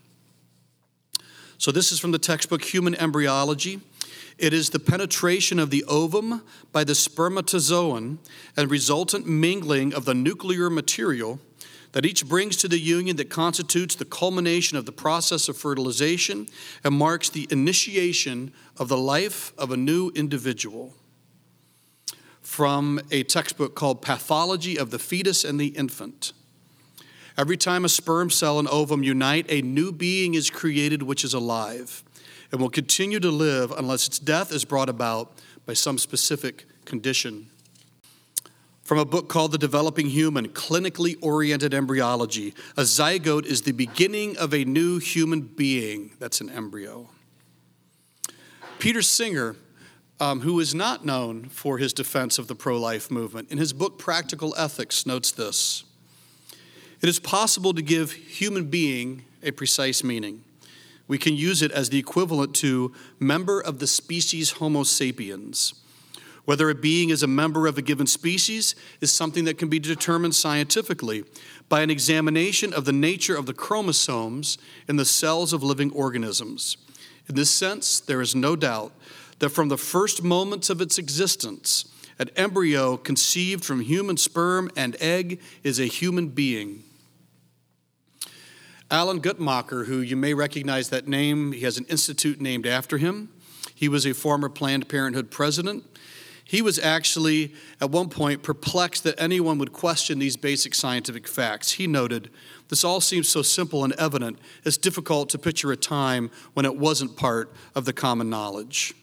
So, 1.57 1.71
this 1.71 1.91
is 1.91 1.99
from 1.99 2.11
the 2.11 2.19
textbook 2.19 2.63
Human 2.63 2.95
Embryology. 2.95 3.79
It 4.37 4.53
is 4.53 4.69
the 4.69 4.79
penetration 4.79 5.59
of 5.59 5.69
the 5.69 5.85
ovum 5.85 6.41
by 6.73 6.83
the 6.83 6.95
spermatozoon 6.95 8.19
and 8.57 8.71
resultant 8.71 9.25
mingling 9.25 9.93
of 9.93 10.03
the 10.03 10.13
nuclear 10.13 10.69
material 10.69 11.39
that 11.93 12.05
each 12.05 12.27
brings 12.27 12.57
to 12.57 12.67
the 12.67 12.77
union 12.77 13.15
that 13.15 13.29
constitutes 13.29 13.95
the 13.95 14.03
culmination 14.03 14.77
of 14.77 14.85
the 14.85 14.91
process 14.91 15.47
of 15.47 15.55
fertilization 15.55 16.45
and 16.83 16.93
marks 16.93 17.29
the 17.29 17.47
initiation 17.49 18.51
of 18.77 18.89
the 18.89 18.97
life 18.97 19.53
of 19.57 19.71
a 19.71 19.77
new 19.77 20.11
individual. 20.13 20.93
From 22.45 23.01
a 23.09 23.23
textbook 23.23 23.73
called 23.73 24.03
Pathology 24.03 24.77
of 24.77 24.91
the 24.91 24.99
Fetus 24.99 25.43
and 25.43 25.59
the 25.59 25.69
Infant. 25.69 26.31
Every 27.35 27.57
time 27.57 27.83
a 27.83 27.89
sperm 27.89 28.29
cell 28.29 28.59
and 28.59 28.67
ovum 28.67 29.01
unite, 29.03 29.47
a 29.49 29.63
new 29.63 29.91
being 29.91 30.35
is 30.35 30.51
created 30.51 31.03
which 31.03 31.23
is 31.23 31.33
alive 31.33 32.03
and 32.51 32.61
will 32.61 32.69
continue 32.69 33.19
to 33.19 33.31
live 33.31 33.71
unless 33.71 34.07
its 34.07 34.19
death 34.19 34.53
is 34.53 34.63
brought 34.63 34.89
about 34.89 35.33
by 35.65 35.73
some 35.73 35.97
specific 35.97 36.65
condition. 36.85 37.49
From 38.83 38.99
a 38.99 39.05
book 39.05 39.27
called 39.27 39.51
The 39.51 39.57
Developing 39.57 40.09
Human 40.09 40.49
Clinically 40.49 41.17
Oriented 41.21 41.73
Embryology, 41.73 42.53
a 42.77 42.83
zygote 42.83 43.47
is 43.47 43.63
the 43.63 43.71
beginning 43.71 44.37
of 44.37 44.53
a 44.53 44.63
new 44.63 44.99
human 44.99 45.41
being. 45.41 46.11
That's 46.19 46.41
an 46.41 46.51
embryo. 46.51 47.09
Peter 48.77 49.01
Singer, 49.01 49.55
um, 50.19 50.41
who 50.41 50.59
is 50.59 50.73
not 50.73 51.05
known 51.05 51.45
for 51.45 51.77
his 51.77 51.93
defense 51.93 52.39
of 52.39 52.47
the 52.47 52.55
pro 52.55 52.79
life 52.79 53.11
movement, 53.11 53.51
in 53.51 53.57
his 53.57 53.73
book 53.73 53.97
Practical 53.97 54.53
Ethics, 54.57 55.05
notes 55.05 55.31
this. 55.31 55.83
It 57.01 57.09
is 57.09 57.19
possible 57.19 57.73
to 57.73 57.81
give 57.81 58.13
human 58.13 58.65
being 58.65 59.25
a 59.43 59.51
precise 59.51 60.03
meaning. 60.03 60.43
We 61.07 61.17
can 61.17 61.35
use 61.35 61.61
it 61.61 61.71
as 61.71 61.89
the 61.89 61.99
equivalent 61.99 62.55
to 62.55 62.93
member 63.19 63.61
of 63.61 63.79
the 63.79 63.87
species 63.87 64.51
Homo 64.51 64.83
sapiens. 64.83 65.75
Whether 66.45 66.69
a 66.69 66.75
being 66.75 67.09
is 67.09 67.23
a 67.23 67.27
member 67.27 67.67
of 67.67 67.77
a 67.77 67.81
given 67.81 68.07
species 68.07 68.75
is 69.01 69.11
something 69.11 69.45
that 69.45 69.57
can 69.57 69.67
be 69.67 69.79
determined 69.79 70.35
scientifically 70.35 71.25
by 71.69 71.81
an 71.81 71.89
examination 71.89 72.71
of 72.71 72.85
the 72.85 72.93
nature 72.93 73.35
of 73.35 73.47
the 73.47 73.53
chromosomes 73.53 74.57
in 74.87 74.95
the 74.95 75.05
cells 75.05 75.53
of 75.53 75.63
living 75.63 75.91
organisms. 75.91 76.77
In 77.27 77.35
this 77.35 77.49
sense, 77.49 77.99
there 77.99 78.21
is 78.21 78.35
no 78.35 78.55
doubt 78.55 78.91
that 79.39 79.49
from 79.49 79.69
the 79.69 79.77
first 79.77 80.23
moments 80.23 80.69
of 80.69 80.81
its 80.81 80.97
existence, 80.97 81.85
an 82.17 82.29
embryo 82.35 82.97
conceived 82.97 83.65
from 83.65 83.81
human 83.81 84.17
sperm 84.17 84.69
and 84.75 84.95
egg 85.01 85.41
is 85.63 85.79
a 85.79 85.85
human 85.85 86.29
being. 86.29 86.83
Alan 88.89 89.19
Guttmacher, 89.19 89.87
who 89.87 89.99
you 89.99 90.15
may 90.15 90.33
recognize 90.33 90.89
that 90.89 91.07
name, 91.07 91.51
he 91.51 91.61
has 91.61 91.77
an 91.77 91.85
institute 91.89 92.39
named 92.39 92.67
after 92.67 92.97
him. 92.97 93.29
He 93.73 93.89
was 93.89 94.05
a 94.05 94.13
former 94.13 94.47
Planned 94.47 94.87
Parenthood 94.87 95.31
president. 95.31 95.83
He 96.45 96.61
was 96.61 96.77
actually, 96.77 97.55
at 97.81 97.89
one 97.89 98.09
point, 98.09 98.43
perplexed 98.43 99.03
that 99.03 99.19
anyone 99.19 99.57
would 99.57 99.73
question 99.73 100.19
these 100.19 100.37
basic 100.37 100.75
scientific 100.75 101.27
facts. 101.27 101.71
He 101.71 101.87
noted, 101.87 102.29
This 102.69 102.83
all 102.83 103.01
seems 103.01 103.27
so 103.27 103.41
simple 103.41 103.83
and 103.83 103.93
evident, 103.93 104.37
it's 104.63 104.77
difficult 104.77 105.29
to 105.29 105.39
picture 105.39 105.71
a 105.71 105.77
time 105.77 106.29
when 106.53 106.65
it 106.65 106.77
wasn't 106.77 107.17
part 107.17 107.51
of 107.73 107.85
the 107.85 107.93
common 107.93 108.29
knowledge. 108.29 108.93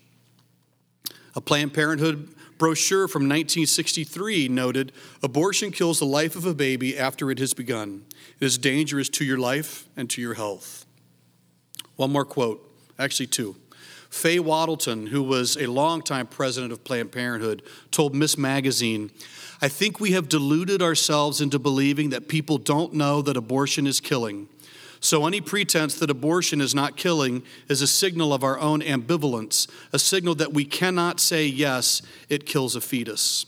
A 1.35 1.41
Planned 1.41 1.73
Parenthood 1.75 2.35
brochure 2.59 3.09
from 3.09 3.23
1963 3.23 4.49
noted 4.49 4.93
abortion 5.23 5.71
kills 5.71 5.99
the 5.99 6.05
life 6.05 6.37
of 6.37 6.47
a 6.47 6.55
baby 6.55 6.97
after 6.97 7.31
it 7.31 7.39
has 7.39 7.55
begun. 7.55 8.05
It 8.39 8.45
is 8.45 8.59
dangerous 8.59 9.09
to 9.11 9.25
your 9.25 9.39
life 9.39 9.89
and 9.97 10.09
to 10.11 10.21
your 10.21 10.35
health. 10.35 10.87
One 11.97 12.12
more 12.12 12.25
quote, 12.25 12.69
actually, 12.99 13.27
two. 13.29 13.57
Faye 14.11 14.39
Wattleton, 14.39 15.07
who 15.07 15.23
was 15.23 15.57
a 15.57 15.67
longtime 15.67 16.27
president 16.27 16.71
of 16.71 16.85
Planned 16.85 17.12
Parenthood, 17.12 17.62
told 17.91 18.15
Miss 18.15 18.37
Magazine, 18.37 19.11
I 19.62 19.69
think 19.69 20.01
we 20.01 20.11
have 20.12 20.29
deluded 20.29 20.83
ourselves 20.83 21.41
into 21.41 21.59
believing 21.59 22.11
that 22.11 22.29
people 22.29 22.59
don't 22.59 22.93
know 22.93 23.23
that 23.23 23.39
abortion 23.39 23.87
is 23.87 24.01
killing. 24.01 24.49
So, 25.02 25.26
any 25.26 25.40
pretense 25.40 25.97
that 25.97 26.11
abortion 26.11 26.61
is 26.61 26.76
not 26.76 26.97
killing 26.97 27.42
is 27.68 27.82
a 27.82 27.88
signal 27.88 28.32
of 28.32 28.44
our 28.44 28.56
own 28.61 28.80
ambivalence, 28.82 29.68
a 29.92 29.99
signal 29.99 30.37
that 30.37 30.52
we 30.52 30.64
cannot 30.64 31.18
say, 31.18 31.44
yes, 31.44 32.02
it 32.28 32.47
kills 32.47 32.76
a 32.76 32.80
fetus. 32.80 33.44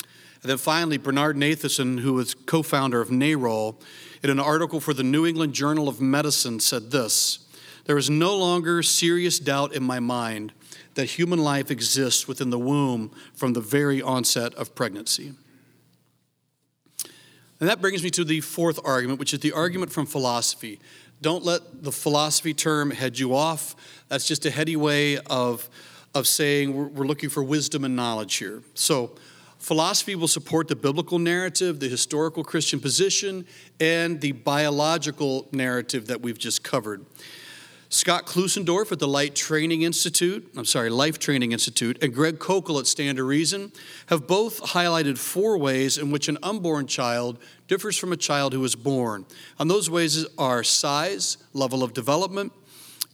And 0.00 0.50
then 0.50 0.56
finally, 0.56 0.96
Bernard 0.96 1.36
Nathanson, 1.36 2.00
who 2.00 2.14
was 2.14 2.32
co 2.32 2.62
founder 2.62 3.02
of 3.02 3.10
NARAL, 3.10 3.78
in 4.22 4.30
an 4.30 4.40
article 4.40 4.80
for 4.80 4.94
the 4.94 5.02
New 5.02 5.26
England 5.26 5.52
Journal 5.52 5.90
of 5.90 6.00
Medicine, 6.00 6.58
said 6.58 6.90
this 6.90 7.46
There 7.84 7.98
is 7.98 8.08
no 8.08 8.34
longer 8.34 8.82
serious 8.82 9.38
doubt 9.38 9.74
in 9.74 9.82
my 9.82 10.00
mind 10.00 10.54
that 10.94 11.04
human 11.04 11.38
life 11.38 11.70
exists 11.70 12.26
within 12.26 12.48
the 12.48 12.58
womb 12.58 13.10
from 13.34 13.52
the 13.52 13.60
very 13.60 14.00
onset 14.00 14.54
of 14.54 14.74
pregnancy. 14.74 15.34
And 17.60 17.68
that 17.68 17.80
brings 17.80 18.02
me 18.02 18.10
to 18.10 18.24
the 18.24 18.40
fourth 18.40 18.78
argument, 18.84 19.18
which 19.18 19.32
is 19.32 19.40
the 19.40 19.52
argument 19.52 19.92
from 19.92 20.06
philosophy. 20.06 20.78
Don't 21.22 21.44
let 21.44 21.82
the 21.82 21.92
philosophy 21.92 22.52
term 22.52 22.90
head 22.90 23.18
you 23.18 23.34
off. 23.34 23.74
That's 24.08 24.26
just 24.26 24.44
a 24.44 24.50
heady 24.50 24.76
way 24.76 25.18
of, 25.18 25.68
of 26.14 26.26
saying 26.26 26.74
we're, 26.74 26.88
we're 26.88 27.06
looking 27.06 27.30
for 27.30 27.42
wisdom 27.42 27.84
and 27.84 27.96
knowledge 27.96 28.36
here. 28.36 28.62
So, 28.74 29.12
philosophy 29.58 30.14
will 30.14 30.28
support 30.28 30.68
the 30.68 30.76
biblical 30.76 31.18
narrative, 31.18 31.80
the 31.80 31.88
historical 31.88 32.44
Christian 32.44 32.78
position, 32.78 33.46
and 33.80 34.20
the 34.20 34.32
biological 34.32 35.48
narrative 35.52 36.08
that 36.08 36.20
we've 36.20 36.38
just 36.38 36.62
covered. 36.62 37.06
Scott 37.88 38.26
Klusendorf 38.26 38.90
at 38.90 38.98
the 38.98 39.06
Light 39.06 39.36
Training 39.36 39.82
Institute, 39.82 40.50
I'm 40.56 40.64
sorry, 40.64 40.90
Life 40.90 41.20
Training 41.20 41.52
Institute, 41.52 42.02
and 42.02 42.12
Greg 42.12 42.38
Koukl 42.38 42.80
at 42.80 42.86
Stand 42.86 43.18
to 43.18 43.24
Reason 43.24 43.70
have 44.06 44.26
both 44.26 44.60
highlighted 44.60 45.18
four 45.18 45.56
ways 45.56 45.96
in 45.96 46.10
which 46.10 46.28
an 46.28 46.36
unborn 46.42 46.88
child 46.88 47.38
differs 47.68 47.96
from 47.96 48.12
a 48.12 48.16
child 48.16 48.52
who 48.52 48.64
is 48.64 48.74
born. 48.74 49.24
And 49.58 49.70
those 49.70 49.88
ways 49.88 50.26
are 50.36 50.64
size, 50.64 51.38
level 51.52 51.84
of 51.84 51.94
development, 51.94 52.52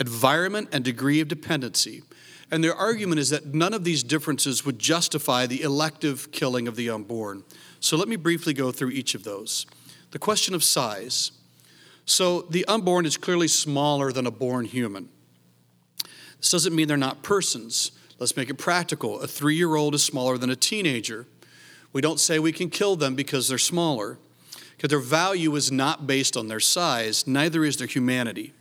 environment, 0.00 0.71
and 0.73 0.83
degree 0.83 1.21
of 1.21 1.29
dependency. 1.29 2.02
And 2.50 2.64
their 2.64 2.75
argument 2.75 3.19
is 3.19 3.31
that 3.31 3.55
none 3.55 3.75
of 3.75 3.85
these 3.85 4.02
differences 4.02 4.64
would 4.64 4.79
justify 4.79 5.47
the 5.47 5.62
elective 5.62 6.33
killing 6.33 6.67
of 6.67 6.76
the 6.76 6.88
unborn. 6.88 7.45
So 7.81 7.97
let 7.97 8.09
me 8.09 8.17
briefly 8.17 8.55
go 8.55 8.73
through 8.73 8.91
each 8.91 9.14
of 9.14 9.25
those. 9.25 9.67
The 10.12 10.19
question 10.19 10.55
of 10.55 10.64
size. 10.64 11.33
So 12.04 12.42
the 12.42 12.64
unborn 12.66 13.06
is 13.06 13.16
clearly 13.16 13.49
smaller 13.49 14.12
than 14.12 14.26
a 14.26 14.30
born 14.30 14.64
human. 14.64 15.09
This 16.38 16.50
doesn't 16.50 16.75
mean 16.75 16.88
they're 16.88 16.97
not 16.97 17.23
persons. 17.23 17.92
Let's 18.18 18.37
make 18.37 18.50
it 18.50 18.54
practical. 18.54 19.21
A 19.21 19.26
three 19.26 19.54
year 19.54 19.75
old 19.76 19.94
is 19.94 20.02
smaller 20.02 20.37
than 20.38 20.50
a 20.50 20.56
teenager. 20.56 21.26
We 21.92 22.00
don't 22.00 22.18
say 22.21 22.38
we 22.38 22.52
can 22.52 22.71
kill 22.71 22.97
them 22.97 23.14
because 23.14 23.49
they're 23.49 23.59
smaller, 23.59 24.18
because 24.76 24.88
their 24.88 24.99
value 24.99 25.54
is 25.56 25.71
not 25.71 26.06
based 26.06 26.37
on 26.37 26.49
their 26.49 26.61
size, 26.61 27.26
neither 27.26 27.64
is 27.64 27.76
their 27.76 27.87
humanity. 27.87 28.54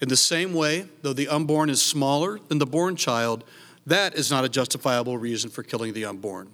In 0.00 0.08
the 0.08 0.16
same 0.16 0.52
way, 0.52 0.86
though 1.02 1.14
the 1.14 1.28
unborn 1.28 1.70
is 1.70 1.80
smaller 1.80 2.38
than 2.48 2.58
the 2.58 2.66
born 2.66 2.96
child, 2.96 3.44
that 3.86 4.14
is 4.14 4.30
not 4.30 4.44
a 4.44 4.48
justifiable 4.48 5.16
reason 5.16 5.48
for 5.48 5.62
killing 5.62 5.94
the 5.94 6.04
unborn. 6.04 6.50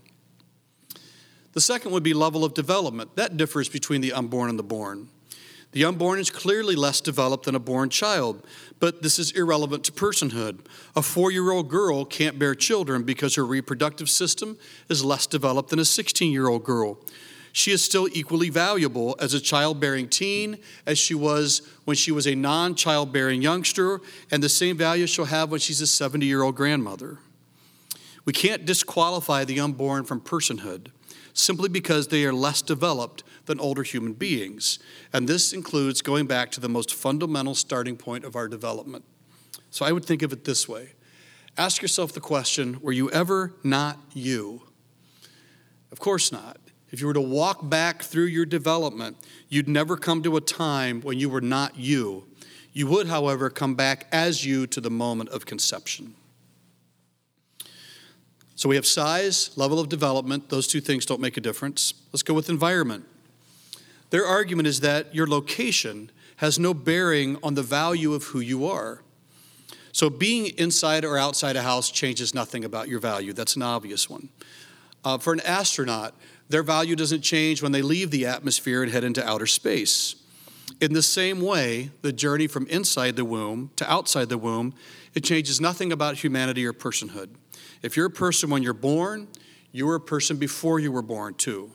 The 1.53 1.61
second 1.61 1.91
would 1.91 2.03
be 2.03 2.15
level 2.15 2.45
of 2.45 2.55
development. 2.55 3.17
That 3.17 3.37
differs 3.37 3.69
between 3.69 4.01
the 4.01 4.13
unborn 4.13 4.49
and 4.49 4.59
the 4.59 4.63
born. 4.63 5.09
The 5.73 5.87
unborn 5.87 6.21
is 6.21 6.31
clearly 6.31 6.77
less 6.77 7.01
developed 7.01 7.47
than 7.47 7.55
a 7.55 7.61
born 7.61 7.89
child, 7.89 8.47
but 8.79 9.03
this 9.03 9.19
is 9.19 9.31
irrelevant 9.33 9.85
to 9.85 9.93
personhood. 9.93 10.59
A 10.95 11.01
four 11.03 11.31
year 11.31 11.51
old 11.51 11.71
girl 11.71 12.05
can't 12.05 12.39
bear 12.39 12.55
children 12.55 13.05
because 13.05 13.35
her 13.37 13.47
reproductive 13.47 14.11
system 14.11 14.59
is 14.91 15.03
less 15.03 15.27
developed 15.27 15.71
than 15.71 15.79
a 15.79 15.85
16 15.85 16.31
year 16.31 16.49
old 16.49 16.65
girl. 16.65 16.99
She 17.55 17.71
is 17.71 17.83
still 17.83 18.09
equally 18.13 18.51
valuable 18.51 19.17
as 19.19 19.35
a 19.35 19.41
childbearing 19.41 20.09
teen 20.09 20.59
as 20.87 20.99
she 20.99 21.15
was 21.15 21.63
when 21.85 21.97
she 21.97 22.13
was 22.13 22.27
a 22.27 22.35
non 22.35 22.75
childbearing 22.75 23.41
youngster, 23.41 24.01
and 24.31 24.43
the 24.43 24.49
same 24.51 24.77
value 24.77 25.07
she'll 25.07 25.27
have 25.27 25.51
when 25.51 25.61
she's 25.61 25.81
a 25.81 25.87
70 25.87 26.27
year 26.27 26.43
old 26.43 26.55
grandmother. 26.55 27.19
We 28.25 28.35
can't 28.35 28.65
disqualify 28.67 29.45
the 29.45 29.59
unborn 29.59 30.05
from 30.05 30.21
personhood 30.21 30.89
simply 31.33 31.69
because 31.69 32.09
they 32.09 32.25
are 32.25 32.33
less 32.33 32.63
developed 32.63 33.23
than 33.47 33.61
older 33.61 33.83
human 33.83 34.13
beings. 34.13 34.79
And 35.13 35.29
this 35.29 35.53
includes 35.53 36.03
going 36.03 36.27
back 36.27 36.51
to 36.53 36.61
the 36.61 36.69
most 36.69 36.95
fundamental 36.95 37.55
starting 37.55 37.97
point 37.97 38.25
of 38.25 38.37
our 38.37 38.49
development. 38.49 39.05
So 39.71 39.85
I 39.87 39.93
would 39.93 40.05
think 40.05 40.23
of 40.23 40.33
it 40.33 40.45
this 40.45 40.69
way 40.69 40.91
Ask 41.59 41.83
yourself 41.83 42.13
the 42.13 42.21
question 42.21 42.79
were 42.81 42.93
you 42.93 43.11
ever 43.11 43.55
not 43.63 43.99
you? 44.13 44.63
Of 45.91 45.99
course 45.99 46.33
not. 46.33 46.59
If 46.91 47.01
you 47.01 47.07
were 47.07 47.15
to 47.15 47.21
walk 47.21 47.69
back 47.69 48.03
through 48.03 48.27
your 48.27 48.45
development, 48.45 49.17
you'd 49.49 49.69
never 49.69 49.97
come 49.97 50.23
to 50.23 50.37
a 50.37 50.43
time 50.43 51.01
when 51.01 51.19
you 51.19 51.31
were 51.31 51.41
not 51.41 51.79
you. 51.79 52.27
You 52.75 52.87
would, 52.87 53.07
however, 53.07 53.51
come 53.51 53.75
back 53.75 54.09
as 54.13 54.45
you 54.45 54.67
to 54.69 54.81
the 54.81 54.91
moment 54.91 55.31
of 55.31 55.47
conception. 55.47 56.15
So 58.63 58.69
we 58.69 58.77
have 58.77 58.87
size, 58.87 59.51
level 59.57 59.81
of 59.81 59.89
development. 59.89 60.49
Those 60.49 60.69
two 60.69 60.81
things 60.81 61.05
don't 61.05 61.21
make 61.21 61.37
a 61.37 61.41
difference. 61.41 61.95
Let's 62.13 62.23
go 62.23 62.33
with 62.33 62.49
environment. 62.49 63.05
Their 64.11 64.25
argument 64.25 64.69
is 64.69 64.79
that 64.83 65.13
your 65.13 65.27
location 65.27 66.13
has 66.37 66.61
no 66.61 66.73
bearing 66.73 67.39
on 67.43 67.55
the 67.55 67.65
value 67.65 68.15
of 68.15 68.23
who 68.27 68.39
you 68.39 68.65
are. 68.65 69.03
So 69.91 70.09
being 70.09 70.47
inside 70.59 71.05
or 71.05 71.19
outside 71.19 71.57
a 71.57 71.63
house 71.63 71.91
changes 71.91 72.35
nothing 72.37 72.65
about 72.65 72.87
your 72.87 73.01
value. 73.01 73.33
That's 73.33 73.57
an 73.57 73.63
obvious 73.63 74.09
one. 74.09 74.29
Uh, 75.05 75.19
for 75.19 75.33
an 75.33 75.41
astronaut, 75.41 76.15
their 76.49 76.63
value 76.63 76.95
doesn't 76.95 77.23
change 77.23 77.63
when 77.63 77.73
they 77.73 77.83
leave 77.83 78.13
the 78.13 78.27
atmosphere 78.27 78.85
and 78.85 78.93
head 78.93 79.03
into 79.03 79.29
outer 79.29 79.49
space. 79.49 80.15
In 80.81 80.93
the 80.93 81.03
same 81.03 81.41
way, 81.41 81.91
the 82.03 82.13
journey 82.13 82.47
from 82.47 82.69
inside 82.69 83.17
the 83.17 83.25
womb 83.25 83.73
to 83.75 83.93
outside 83.93 84.29
the 84.29 84.39
womb, 84.39 84.73
it 85.15 85.25
changes 85.25 85.61
nothing 85.61 85.91
about 85.91 86.19
humanity 86.19 86.65
or 86.65 86.73
personhood. 86.73 87.31
If 87.83 87.97
you're 87.97 88.07
a 88.07 88.11
person 88.11 88.51
when 88.51 88.63
you're 88.63 88.73
born, 88.73 89.29
you 89.73 89.87
were 89.87 89.95
a 89.95 90.01
person 90.01 90.37
before 90.37 90.79
you 90.79 90.93
were 90.93 91.03
born, 91.03 91.35
too. 91.35 91.71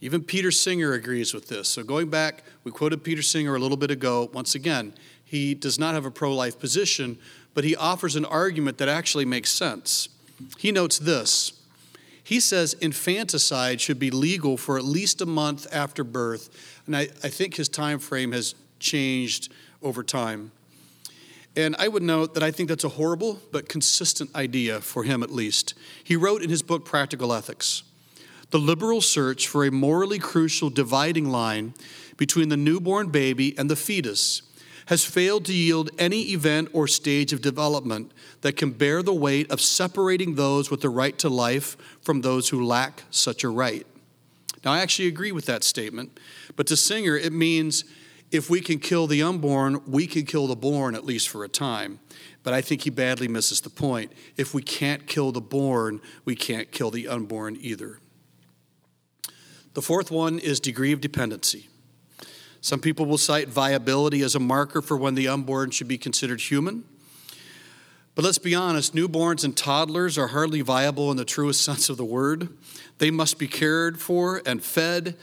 Even 0.00 0.22
Peter 0.22 0.50
Singer 0.50 0.92
agrees 0.92 1.32
with 1.32 1.48
this. 1.48 1.68
So, 1.68 1.82
going 1.82 2.10
back, 2.10 2.44
we 2.64 2.70
quoted 2.70 3.02
Peter 3.02 3.22
Singer 3.22 3.54
a 3.54 3.58
little 3.58 3.76
bit 3.76 3.90
ago. 3.90 4.30
Once 4.32 4.54
again, 4.54 4.92
he 5.24 5.54
does 5.54 5.78
not 5.78 5.94
have 5.94 6.04
a 6.04 6.10
pro 6.10 6.34
life 6.34 6.58
position, 6.58 7.18
but 7.54 7.64
he 7.64 7.74
offers 7.74 8.14
an 8.16 8.24
argument 8.24 8.78
that 8.78 8.88
actually 8.88 9.24
makes 9.24 9.50
sense. 9.50 10.08
He 10.58 10.70
notes 10.70 10.98
this 10.98 11.56
he 12.26 12.40
says 12.40 12.74
infanticide 12.80 13.80
should 13.80 14.00
be 14.00 14.10
legal 14.10 14.56
for 14.56 14.76
at 14.76 14.84
least 14.84 15.20
a 15.20 15.26
month 15.26 15.64
after 15.72 16.02
birth, 16.02 16.50
and 16.84 16.96
I, 16.96 17.02
I 17.02 17.28
think 17.28 17.54
his 17.54 17.68
time 17.68 18.00
frame 18.00 18.32
has 18.32 18.56
changed 18.80 19.52
over 19.80 20.02
time. 20.02 20.50
And 21.56 21.74
I 21.78 21.88
would 21.88 22.02
note 22.02 22.34
that 22.34 22.42
I 22.42 22.50
think 22.50 22.68
that's 22.68 22.84
a 22.84 22.90
horrible 22.90 23.40
but 23.50 23.68
consistent 23.68 24.34
idea 24.34 24.80
for 24.80 25.04
him 25.04 25.22
at 25.22 25.30
least. 25.30 25.72
He 26.04 26.14
wrote 26.14 26.42
in 26.42 26.50
his 26.50 26.62
book 26.62 26.84
Practical 26.84 27.32
Ethics 27.32 27.82
the 28.50 28.58
liberal 28.58 29.00
search 29.00 29.48
for 29.48 29.64
a 29.64 29.72
morally 29.72 30.20
crucial 30.20 30.70
dividing 30.70 31.30
line 31.30 31.74
between 32.16 32.48
the 32.48 32.56
newborn 32.56 33.08
baby 33.08 33.56
and 33.58 33.68
the 33.68 33.74
fetus 33.74 34.42
has 34.86 35.04
failed 35.04 35.44
to 35.44 35.52
yield 35.52 35.90
any 35.98 36.30
event 36.30 36.68
or 36.72 36.86
stage 36.86 37.32
of 37.32 37.40
development 37.40 38.12
that 38.42 38.56
can 38.56 38.70
bear 38.70 39.02
the 39.02 39.12
weight 39.12 39.50
of 39.50 39.60
separating 39.60 40.36
those 40.36 40.70
with 40.70 40.80
the 40.80 40.88
right 40.88 41.18
to 41.18 41.28
life 41.28 41.76
from 42.00 42.20
those 42.20 42.50
who 42.50 42.64
lack 42.64 43.02
such 43.10 43.42
a 43.42 43.48
right. 43.48 43.84
Now, 44.64 44.72
I 44.72 44.80
actually 44.80 45.08
agree 45.08 45.32
with 45.32 45.46
that 45.46 45.64
statement, 45.64 46.18
but 46.54 46.68
to 46.68 46.76
Singer, 46.76 47.16
it 47.16 47.32
means 47.32 47.84
if 48.30 48.50
we 48.50 48.60
can 48.60 48.78
kill 48.78 49.06
the 49.06 49.22
unborn, 49.22 49.80
we 49.86 50.06
can 50.06 50.24
kill 50.24 50.46
the 50.46 50.56
born, 50.56 50.94
at 50.94 51.04
least 51.04 51.28
for 51.28 51.44
a 51.44 51.48
time. 51.48 52.00
But 52.42 52.54
I 52.54 52.60
think 52.60 52.82
he 52.82 52.90
badly 52.90 53.28
misses 53.28 53.60
the 53.60 53.70
point. 53.70 54.12
If 54.36 54.54
we 54.54 54.62
can't 54.62 55.06
kill 55.06 55.32
the 55.32 55.40
born, 55.40 56.00
we 56.24 56.34
can't 56.34 56.70
kill 56.70 56.90
the 56.90 57.08
unborn 57.08 57.56
either. 57.60 57.98
The 59.74 59.82
fourth 59.82 60.10
one 60.10 60.38
is 60.38 60.58
degree 60.58 60.92
of 60.92 61.00
dependency. 61.00 61.68
Some 62.60 62.80
people 62.80 63.06
will 63.06 63.18
cite 63.18 63.48
viability 63.48 64.22
as 64.22 64.34
a 64.34 64.40
marker 64.40 64.82
for 64.82 64.96
when 64.96 65.14
the 65.14 65.28
unborn 65.28 65.70
should 65.70 65.88
be 65.88 65.98
considered 65.98 66.40
human. 66.40 66.84
But 68.16 68.24
let's 68.24 68.38
be 68.38 68.54
honest, 68.54 68.94
newborns 68.94 69.44
and 69.44 69.54
toddlers 69.54 70.16
are 70.16 70.28
hardly 70.28 70.62
viable 70.62 71.10
in 71.10 71.16
the 71.16 71.24
truest 71.24 71.60
sense 71.64 71.88
of 71.88 71.96
the 71.96 72.04
word. 72.04 72.48
They 72.98 73.10
must 73.10 73.38
be 73.38 73.46
cared 73.46 74.00
for 74.00 74.42
and 74.46 74.64
fed 74.64 75.16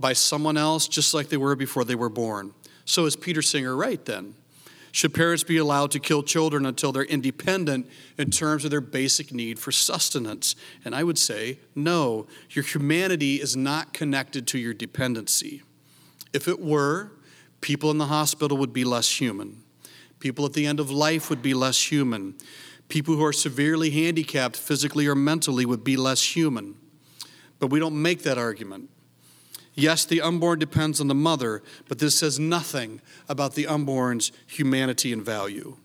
by 0.00 0.14
someone 0.14 0.56
else 0.56 0.88
just 0.88 1.14
like 1.14 1.28
they 1.28 1.36
were 1.36 1.54
before 1.54 1.84
they 1.84 1.94
were 1.94 2.08
born. 2.08 2.54
So 2.84 3.06
is 3.06 3.16
Peter 3.16 3.42
Singer 3.42 3.76
right 3.76 4.04
then? 4.04 4.34
Should 4.92 5.14
parents 5.14 5.44
be 5.44 5.56
allowed 5.56 5.92
to 5.92 6.00
kill 6.00 6.22
children 6.22 6.66
until 6.66 6.90
they're 6.90 7.04
independent 7.04 7.88
in 8.18 8.30
terms 8.30 8.64
of 8.64 8.72
their 8.72 8.80
basic 8.80 9.32
need 9.32 9.58
for 9.58 9.70
sustenance? 9.70 10.56
And 10.84 10.94
I 10.94 11.04
would 11.04 11.18
say, 11.18 11.60
no, 11.76 12.26
your 12.50 12.64
humanity 12.64 13.36
is 13.40 13.56
not 13.56 13.92
connected 13.92 14.48
to 14.48 14.58
your 14.58 14.74
dependency. 14.74 15.62
If 16.32 16.48
it 16.48 16.60
were, 16.60 17.12
people 17.60 17.90
in 17.92 17.98
the 17.98 18.06
hospital 18.06 18.56
would 18.56 18.72
be 18.72 18.84
less 18.84 19.20
human. 19.20 19.62
People 20.18 20.44
at 20.44 20.54
the 20.54 20.66
end 20.66 20.80
of 20.80 20.90
life 20.90 21.30
would 21.30 21.42
be 21.42 21.54
less 21.54 21.90
human. 21.90 22.34
People 22.88 23.14
who 23.14 23.24
are 23.24 23.32
severely 23.32 23.90
handicapped 23.90 24.56
physically 24.56 25.06
or 25.06 25.14
mentally 25.14 25.64
would 25.64 25.84
be 25.84 25.96
less 25.96 26.34
human. 26.34 26.74
But 27.60 27.68
we 27.68 27.78
don't 27.78 28.00
make 28.00 28.24
that 28.24 28.38
argument. 28.38 28.90
Yes, 29.74 30.04
the 30.04 30.20
unborn 30.20 30.58
depends 30.58 31.00
on 31.00 31.08
the 31.08 31.14
mother, 31.14 31.62
but 31.88 31.98
this 31.98 32.18
says 32.18 32.38
nothing 32.38 33.00
about 33.28 33.54
the 33.54 33.66
unborn's 33.66 34.32
humanity 34.46 35.12
and 35.12 35.24
value. 35.24 35.76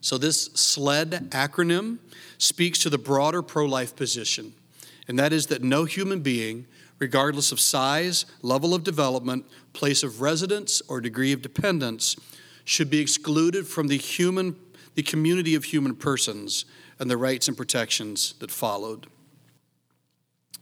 So, 0.00 0.18
this 0.18 0.46
SLED 0.54 1.30
acronym 1.30 1.98
speaks 2.38 2.78
to 2.80 2.90
the 2.90 2.98
broader 2.98 3.42
pro 3.42 3.66
life 3.66 3.96
position, 3.96 4.52
and 5.08 5.18
that 5.18 5.32
is 5.32 5.46
that 5.46 5.62
no 5.62 5.84
human 5.84 6.20
being, 6.20 6.66
regardless 6.98 7.50
of 7.50 7.60
size, 7.60 8.24
level 8.42 8.74
of 8.74 8.84
development, 8.84 9.46
place 9.72 10.02
of 10.02 10.20
residence, 10.20 10.82
or 10.88 11.00
degree 11.00 11.32
of 11.32 11.42
dependence, 11.42 12.16
should 12.64 12.90
be 12.90 13.00
excluded 13.00 13.66
from 13.66 13.88
the, 13.88 13.96
human, 13.96 14.56
the 14.94 15.02
community 15.02 15.54
of 15.54 15.64
human 15.64 15.94
persons 15.94 16.64
and 16.98 17.10
the 17.10 17.16
rights 17.16 17.48
and 17.48 17.56
protections 17.56 18.34
that 18.40 18.50
followed. 18.50 19.06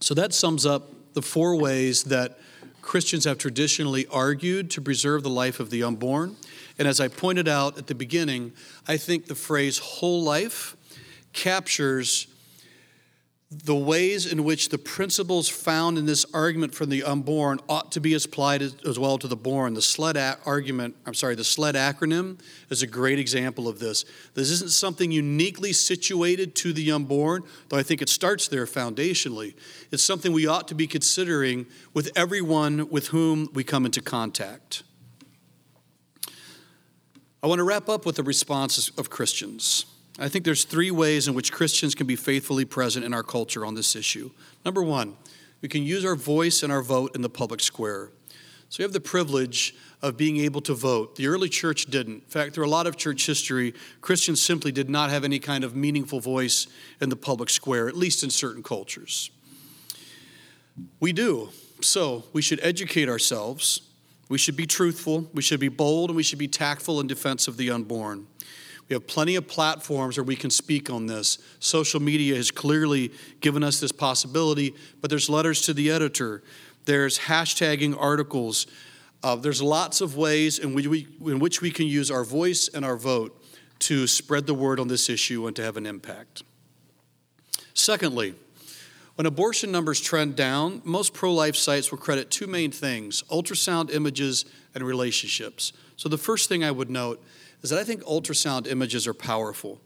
So, 0.01 0.15
that 0.15 0.33
sums 0.33 0.65
up 0.65 0.94
the 1.15 1.23
four 1.23 1.57
ways 1.57 2.05
that 2.05 2.39
Christians 2.83 3.25
have 3.25 3.39
traditionally 3.39 4.07
argued 4.09 4.71
to 4.73 4.81
preserve 4.83 5.23
the 5.23 5.31
life 5.31 5.59
of 5.59 5.71
the 5.71 5.83
unborn. 5.83 6.37
And 6.79 6.87
as 6.87 7.01
I 7.01 7.09
pointed 7.09 7.49
out 7.49 7.79
at 7.79 7.87
the 7.87 7.95
beginning, 7.95 8.53
I 8.87 8.99
think 8.99 9.27
the 9.27 9.35
phrase 9.35 9.79
whole 9.79 10.23
life 10.23 10.77
captures 11.33 12.27
the 13.63 13.75
ways 13.75 14.27
in 14.31 14.43
which 14.43 14.71
the 14.71 14.79
principles 14.79 15.49
found 15.49 15.99
in 15.99 16.07
this 16.07 16.27
argument 16.35 16.75
from 16.75 16.89
the 16.89 17.03
unborn 17.03 17.61
ought 17.69 17.93
to 17.93 18.01
be 18.01 18.15
applied 18.15 18.63
as 18.63 18.99
well 18.99 19.19
to 19.19 19.29
the 19.29 19.37
born. 19.37 19.75
The 19.75 19.83
SLED 19.83 20.17
argument, 20.45 20.97
I'm 21.07 21.15
sorry, 21.15 21.35
the 21.35 21.45
SLED 21.45 21.75
acronym 21.75 22.41
is 22.71 22.83
a 22.83 22.87
great 22.87 23.19
example 23.19 23.69
of 23.69 23.79
this. 23.79 24.05
This 24.35 24.51
isn't 24.51 24.71
something 24.71 25.13
uniquely 25.13 25.73
situated 25.73 26.55
to 26.57 26.73
the 26.73 26.91
unborn, 26.91 27.45
though 27.69 27.77
I 27.77 27.83
think 27.83 28.03
it 28.03 28.09
starts 28.09 28.49
there 28.49 28.67
foundationally. 28.67 29.55
It's 29.91 30.03
something 30.03 30.33
we 30.33 30.47
ought 30.47 30.69
to 30.69 30.75
be 30.75 30.87
considering 30.87 31.67
with 31.93 32.11
everyone 32.17 32.89
with 32.91 33.09
whom 33.09 33.49
we 33.53 33.63
come 33.63 33.85
into 33.85 34.03
contact. 34.03 34.83
I 37.43 37.47
want 37.47 37.59
to 37.59 37.65
wrap 37.65 37.89
up 37.89 38.07
with 38.07 38.17
the 38.17 38.23
responses 38.23 38.91
of 38.97 39.11
Christians. 39.11 39.87
I 40.19 40.29
think 40.29 40.45
there's 40.45 40.65
three 40.65 40.93
ways 40.93 41.27
in 41.27 41.35
which 41.35 41.53
Christians 41.53 41.95
can 41.95 42.07
be 42.07 42.15
faithfully 42.15 42.65
present 42.65 43.05
in 43.05 43.13
our 43.13 43.25
culture 43.25 43.67
on 43.67 43.75
this 43.75 43.97
issue. 43.97 44.31
Number 44.65 44.83
one, 44.83 45.17
we 45.61 45.69
can 45.69 45.83
use 45.83 46.05
our 46.05 46.15
voice 46.15 46.63
and 46.63 46.73
our 46.73 46.83
vote 46.83 47.17
in 47.17 47.23
the 47.23 47.29
public 47.29 47.61
square. 47.61 48.11
So 48.69 48.79
we 48.79 48.83
have 48.85 48.93
the 48.93 49.01
privilege 49.01 49.75
of 50.03 50.17
being 50.17 50.37
able 50.39 50.61
to 50.63 50.75
vote. 50.75 51.17
The 51.17 51.27
early 51.27 51.49
church 51.49 51.87
didn't. 51.87 52.15
In 52.15 52.29
fact, 52.29 52.55
through 52.55 52.67
a 52.67 52.69
lot 52.69 52.87
of 52.87 52.97
church 52.97 53.27
history, 53.27 53.75
Christians 54.01 54.43
simply 54.43 54.71
did 54.71 54.91
not 54.91 55.11
have 55.11 55.25
any 55.25 55.39
kind 55.39 55.65
of 55.65 55.75
meaningful 55.75 56.21
voice 56.21 56.67
in 57.01 57.09
the 57.09 57.17
public 57.17 57.51
square, 57.51 57.89
at 57.89 57.97
least 57.97 58.23
in 58.23 58.31
certain 58.31 58.63
cultures. 58.63 59.31
We 61.01 61.13
do. 61.13 61.51
So 61.81 62.25
we 62.33 62.43
should 62.43 62.61
educate 62.63 63.09
ourselves. 63.09 63.81
We 64.29 64.39
should 64.39 64.57
be 64.57 64.67
truthful. 64.67 65.31
We 65.35 65.43
should 65.43 65.61
be 65.61 65.69
bold, 65.69 66.11
and 66.11 66.17
we 66.17 66.23
should 66.23 66.39
be 66.39 66.49
tactful 66.49 67.01
in 67.01 67.07
defense 67.07 67.49
of 67.49 67.57
the 67.57 67.71
unborn. 67.71 68.27
We 68.89 68.95
have 68.95 69.07
plenty 69.07 69.37
of 69.37 69.49
platforms 69.49 70.17
where 70.17 70.25
we 70.25 70.37
can 70.37 70.51
speak 70.51 70.91
on 70.91 71.07
this. 71.07 71.39
Social 71.59 72.01
media 72.01 72.37
has 72.37 72.51
clearly 72.51 73.13
given 73.41 73.63
us 73.63 73.81
this 73.81 73.93
possibility, 73.93 74.75
but 75.01 75.09
there's 75.09 75.31
letters 75.31 75.63
to 75.63 75.75
the 75.75 75.91
editor, 75.91 76.43
there's 76.85 77.19
hashtagging 77.19 77.97
articles. 77.99 78.67
Uh, 79.23 79.35
there's 79.35 79.63
lots 79.63 80.03
of 80.03 80.19
ways 80.19 80.59
in 80.59 80.75
which, 80.75 80.87
we, 80.87 81.09
in 81.25 81.39
which 81.39 81.63
we 81.63 81.71
can 81.71 81.87
use 81.87 82.11
our 82.11 82.25
voice 82.25 82.69
and 82.69 82.85
our 82.85 82.97
vote 82.97 83.43
to 83.79 84.07
spread 84.07 84.47
the 84.47 84.53
word 84.53 84.79
on 84.79 84.89
this 84.89 85.09
issue 85.09 85.47
and 85.47 85.57
to 85.57 85.63
have 85.63 85.79
an 85.79 85.87
impact. 85.87 86.43
Secondly, 87.73 88.35
when 89.15 89.27
abortion 89.27 89.71
numbers 89.71 90.01
trend 90.01 90.37
down, 90.37 90.83
most 90.85 91.15
pro 91.15 91.33
life 91.33 91.57
sites 91.57 91.91
will 91.91 91.99
credit 91.99 92.31
two 92.31 92.47
main 92.47 92.71
things 92.71 93.23
ultrasound 93.31 93.95
images 93.95 94.45
and 94.75 94.85
relationships. 94.85 95.73
So, 95.97 96.09
the 96.09 96.19
first 96.19 96.49
thing 96.49 96.65
I 96.65 96.71
would 96.71 96.91
note 96.91 97.25
is 97.65 97.71
that 97.71 97.79
I 97.79 97.85
think 97.85 98.03
ultrasound 98.05 98.71
images 98.71 99.07
are 99.07 99.15
powerful. 99.15 99.81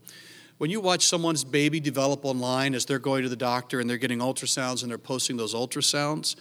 When 0.58 0.68
you 0.68 0.80
watch 0.80 1.06
someone's 1.06 1.44
baby 1.44 1.78
develop 1.78 2.24
online 2.24 2.74
as 2.74 2.84
they're 2.84 2.98
going 2.98 3.22
to 3.22 3.28
the 3.28 3.36
doctor 3.36 3.78
and 3.78 3.88
they're 3.88 3.96
getting 3.96 4.18
ultrasounds 4.18 4.82
and 4.82 4.90
they're 4.90 4.98
posting 4.98 5.36
those 5.36 5.54
ultrasounds, 5.54 6.34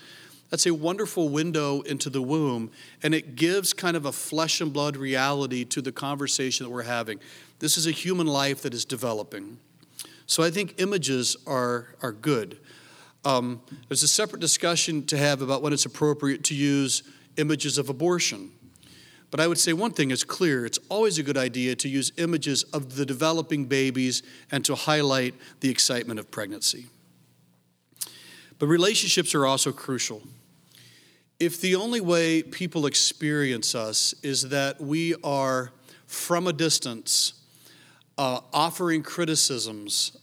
that's 0.49 0.65
a 0.65 0.73
wonderful 0.73 1.29
window 1.29 1.81
into 1.81 2.09
the 2.09 2.23
womb, 2.23 2.71
and 3.03 3.13
it 3.13 3.35
gives 3.35 3.71
kind 3.71 3.95
of 3.95 4.05
a 4.05 4.11
flesh 4.11 4.61
and 4.61 4.73
blood 4.73 4.97
reality 4.97 5.63
to 5.65 5.79
the 5.79 5.91
conversation 5.91 6.65
that 6.65 6.71
we're 6.71 6.81
having. 6.83 7.19
This 7.59 7.77
is 7.77 7.85
a 7.85 7.91
human 7.91 8.25
life 8.25 8.63
that 8.63 8.73
is 8.73 8.83
developing. 8.83 9.59
So 10.25 10.41
I 10.41 10.49
think 10.49 10.73
images 10.79 11.37
are, 11.45 11.89
are 12.01 12.13
good. 12.13 12.57
Um, 13.25 13.61
there's 13.89 14.01
a 14.01 14.07
separate 14.07 14.39
discussion 14.39 15.05
to 15.05 15.17
have 15.17 15.43
about 15.43 15.61
when 15.61 15.71
it's 15.71 15.85
appropriate 15.85 16.43
to 16.45 16.55
use 16.55 17.03
images 17.35 17.77
of 17.77 17.89
abortion. 17.89 18.53
But 19.29 19.39
I 19.39 19.47
would 19.47 19.57
say 19.57 19.73
one 19.73 19.91
thing 19.91 20.11
is 20.11 20.23
clear 20.23 20.65
it's 20.65 20.79
always 20.89 21.17
a 21.17 21.23
good 21.23 21.37
idea 21.37 21.75
to 21.75 21.89
use 21.89 22.11
images 22.17 22.63
of 22.63 22.95
the 22.95 23.05
developing 23.05 23.65
babies 23.65 24.23
and 24.51 24.63
to 24.65 24.75
highlight 24.75 25.35
the 25.59 25.69
excitement 25.69 26.19
of 26.19 26.31
pregnancy. 26.31 26.85
But 28.59 28.67
relationships 28.67 29.35
are 29.35 29.45
also 29.45 29.71
crucial. 29.71 30.23
If 31.39 31.61
the 31.61 31.75
only 31.75 32.01
way 32.01 32.41
people 32.41 32.85
experience 32.85 33.75
us 33.75 34.15
is 34.23 34.49
that 34.49 34.81
we 34.81 35.13
are 35.23 35.71
from 36.07 36.47
a 36.47 36.53
distance 36.53 37.33
uh, 38.17 38.39
offering 38.51 39.03
criticisms, 39.03 40.17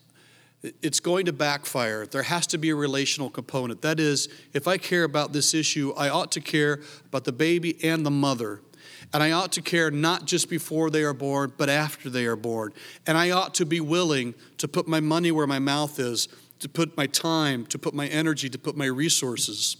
it's 0.82 0.98
going 0.98 1.26
to 1.26 1.32
backfire. 1.32 2.06
There 2.06 2.22
has 2.22 2.46
to 2.48 2.58
be 2.58 2.70
a 2.70 2.74
relational 2.74 3.30
component. 3.30 3.82
That 3.82 4.00
is, 4.00 4.28
if 4.54 4.66
I 4.66 4.78
care 4.78 5.04
about 5.04 5.32
this 5.32 5.54
issue, 5.54 5.92
I 5.96 6.08
ought 6.08 6.32
to 6.32 6.40
care 6.40 6.80
about 7.06 7.24
the 7.24 7.32
baby 7.32 7.78
and 7.84 8.04
the 8.04 8.10
mother. 8.10 8.60
And 9.14 9.22
I 9.22 9.30
ought 9.30 9.52
to 9.52 9.62
care 9.62 9.92
not 9.92 10.24
just 10.24 10.50
before 10.50 10.90
they 10.90 11.04
are 11.04 11.14
born, 11.14 11.52
but 11.56 11.70
after 11.70 12.10
they 12.10 12.26
are 12.26 12.34
born. 12.34 12.72
And 13.06 13.16
I 13.16 13.30
ought 13.30 13.54
to 13.54 13.64
be 13.64 13.80
willing 13.80 14.34
to 14.58 14.66
put 14.66 14.88
my 14.88 14.98
money 14.98 15.30
where 15.30 15.46
my 15.46 15.60
mouth 15.60 16.00
is, 16.00 16.26
to 16.58 16.68
put 16.68 16.96
my 16.96 17.06
time, 17.06 17.64
to 17.66 17.78
put 17.78 17.94
my 17.94 18.08
energy, 18.08 18.48
to 18.50 18.58
put 18.58 18.76
my 18.76 18.86
resources. 18.86 19.76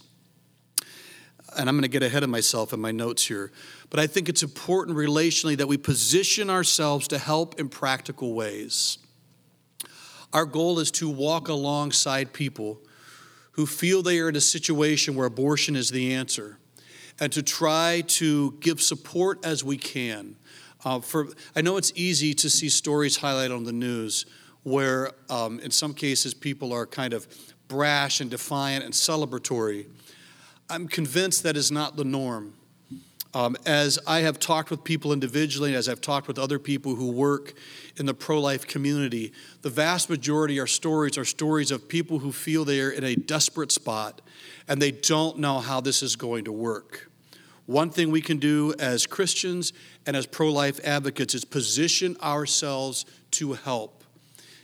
And 1.57 1.67
I'm 1.67 1.75
going 1.75 1.81
to 1.81 1.89
get 1.89 2.01
ahead 2.01 2.23
of 2.23 2.29
myself 2.29 2.71
in 2.71 2.79
my 2.79 2.91
notes 2.91 3.27
here. 3.27 3.51
But 3.89 3.99
I 3.99 4.07
think 4.07 4.29
it's 4.29 4.41
important 4.41 4.97
relationally 4.97 5.57
that 5.57 5.67
we 5.67 5.77
position 5.77 6.49
ourselves 6.49 7.05
to 7.09 7.17
help 7.17 7.59
in 7.59 7.67
practical 7.67 8.33
ways. 8.33 8.99
Our 10.31 10.45
goal 10.45 10.79
is 10.79 10.91
to 10.91 11.09
walk 11.09 11.49
alongside 11.49 12.31
people 12.31 12.79
who 13.51 13.65
feel 13.65 14.01
they 14.01 14.19
are 14.19 14.29
in 14.29 14.37
a 14.37 14.41
situation 14.41 15.13
where 15.13 15.25
abortion 15.25 15.75
is 15.75 15.89
the 15.91 16.13
answer 16.13 16.57
and 17.19 17.31
to 17.31 17.41
try 17.41 18.03
to 18.07 18.51
give 18.59 18.81
support 18.81 19.45
as 19.45 19.63
we 19.63 19.77
can. 19.77 20.35
Uh, 20.83 20.99
for, 20.99 21.27
I 21.55 21.61
know 21.61 21.77
it's 21.77 21.91
easy 21.95 22.33
to 22.35 22.49
see 22.49 22.69
stories 22.69 23.17
highlighted 23.17 23.55
on 23.55 23.63
the 23.63 23.73
news 23.73 24.25
where, 24.63 25.11
um, 25.29 25.59
in 25.59 25.71
some 25.71 25.93
cases, 25.93 26.33
people 26.33 26.73
are 26.73 26.85
kind 26.85 27.13
of 27.13 27.27
brash 27.67 28.21
and 28.21 28.29
defiant 28.29 28.83
and 28.83 28.93
celebratory. 28.93 29.87
I'm 30.69 30.87
convinced 30.87 31.43
that 31.43 31.57
is 31.57 31.71
not 31.71 31.95
the 31.95 32.03
norm. 32.03 32.53
Um, 33.35 33.57
as 33.65 33.99
I 34.07 34.21
have 34.21 34.39
talked 34.39 34.71
with 34.71 34.85
people 34.85 35.11
individually, 35.11 35.75
as 35.75 35.89
I've 35.89 35.99
talked 35.99 36.29
with 36.29 36.39
other 36.39 36.57
people 36.57 36.95
who 36.95 37.11
work 37.11 37.53
in 37.97 38.05
the 38.05 38.13
pro 38.13 38.39
life 38.39 38.65
community, 38.65 39.33
the 39.61 39.69
vast 39.69 40.09
majority 40.09 40.57
of 40.57 40.69
stories 40.69 41.17
are 41.17 41.25
stories 41.25 41.69
of 41.69 41.89
people 41.89 42.19
who 42.19 42.31
feel 42.31 42.63
they 42.63 42.79
are 42.79 42.89
in 42.89 43.03
a 43.03 43.13
desperate 43.13 43.73
spot 43.73 44.21
and 44.69 44.81
they 44.81 44.91
don't 44.91 45.37
know 45.37 45.59
how 45.59 45.81
this 45.81 46.01
is 46.01 46.15
going 46.15 46.45
to 46.45 46.53
work. 46.53 47.11
One 47.65 47.89
thing 47.89 48.09
we 48.09 48.21
can 48.21 48.37
do 48.37 48.73
as 48.79 49.05
Christians 49.05 49.73
and 50.05 50.15
as 50.15 50.25
pro 50.25 50.49
life 50.49 50.79
advocates 50.85 51.35
is 51.35 51.43
position 51.43 52.15
ourselves 52.23 53.05
to 53.31 53.51
help. 53.51 54.05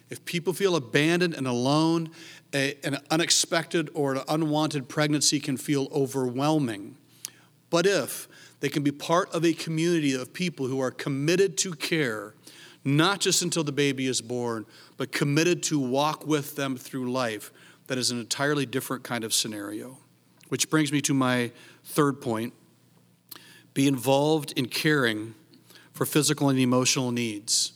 If 0.10 0.24
people 0.24 0.54
feel 0.54 0.78
abandoned 0.78 1.34
and 1.34 1.46
alone, 1.46 2.12
a, 2.54 2.78
an 2.86 3.00
unexpected 3.10 3.90
or 3.94 4.16
an 4.16 4.22
unwanted 4.30 4.88
pregnancy 4.88 5.42
can 5.42 5.58
feel 5.58 5.90
overwhelming. 5.92 6.96
But 7.70 7.86
if 7.86 8.30
they 8.62 8.70
can 8.70 8.84
be 8.84 8.92
part 8.92 9.30
of 9.34 9.44
a 9.44 9.54
community 9.54 10.14
of 10.14 10.34
people 10.34 10.68
who 10.68 10.80
are 10.80 10.92
committed 10.92 11.58
to 11.58 11.74
care, 11.74 12.36
not 12.86 13.20
just 13.20 13.42
until 13.42 13.64
the 13.64 13.72
baby 13.72 14.08
is 14.08 14.22
born, 14.22 14.66
but 14.98 15.12
committed 15.12 15.62
to 15.64 15.80
walk 15.80 16.26
with 16.26 16.56
them 16.56 16.78
through 16.78 17.12
life. 17.12 17.52
That 17.88 17.98
is 17.98 18.12
an 18.12 18.20
entirely 18.20 18.66
different 18.66 19.04
kind 19.04 19.24
of 19.24 19.34
scenario. 19.34 19.98
Which 20.48 20.70
brings 20.70 20.92
me 20.92 21.02
to 21.02 21.14
my 21.14 21.52
third 21.84 22.22
point 22.22 22.54
be 23.74 23.88
involved 23.88 24.54
in 24.58 24.68
caring 24.68 25.34
for 25.94 26.06
physical 26.06 26.50
and 26.50 26.60
emotional 26.60 27.12
needs. 27.12 27.74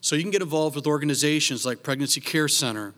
So 0.00 0.16
you 0.16 0.22
can 0.22 0.30
get 0.30 0.42
involved 0.42 0.76
with 0.76 0.86
organizations 0.86 1.66
like 1.66 1.82
Pregnancy 1.82 2.20
Care 2.20 2.48
Center 2.48 2.94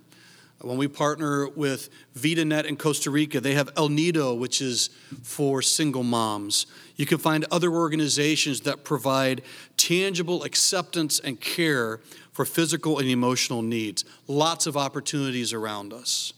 when 0.60 0.78
we 0.78 0.88
partner 0.88 1.48
with 1.50 1.90
VitaNet 2.16 2.64
in 2.64 2.76
Costa 2.76 3.10
Rica, 3.10 3.40
they 3.40 3.54
have 3.54 3.70
El 3.76 3.90
Nido, 3.90 4.34
which 4.34 4.62
is 4.62 4.88
for 5.22 5.60
single 5.60 6.02
moms. 6.02 6.66
You 6.96 7.04
can 7.04 7.18
find 7.18 7.44
other 7.50 7.70
organizations 7.70 8.62
that 8.62 8.82
provide 8.82 9.42
tangible 9.76 10.44
acceptance 10.44 11.20
and 11.20 11.40
care 11.40 12.00
for 12.32 12.44
physical 12.44 12.98
and 12.98 13.08
emotional 13.08 13.60
needs. 13.60 14.04
Lots 14.26 14.66
of 14.66 14.76
opportunities 14.76 15.52
around 15.52 15.92
us. 15.92 16.32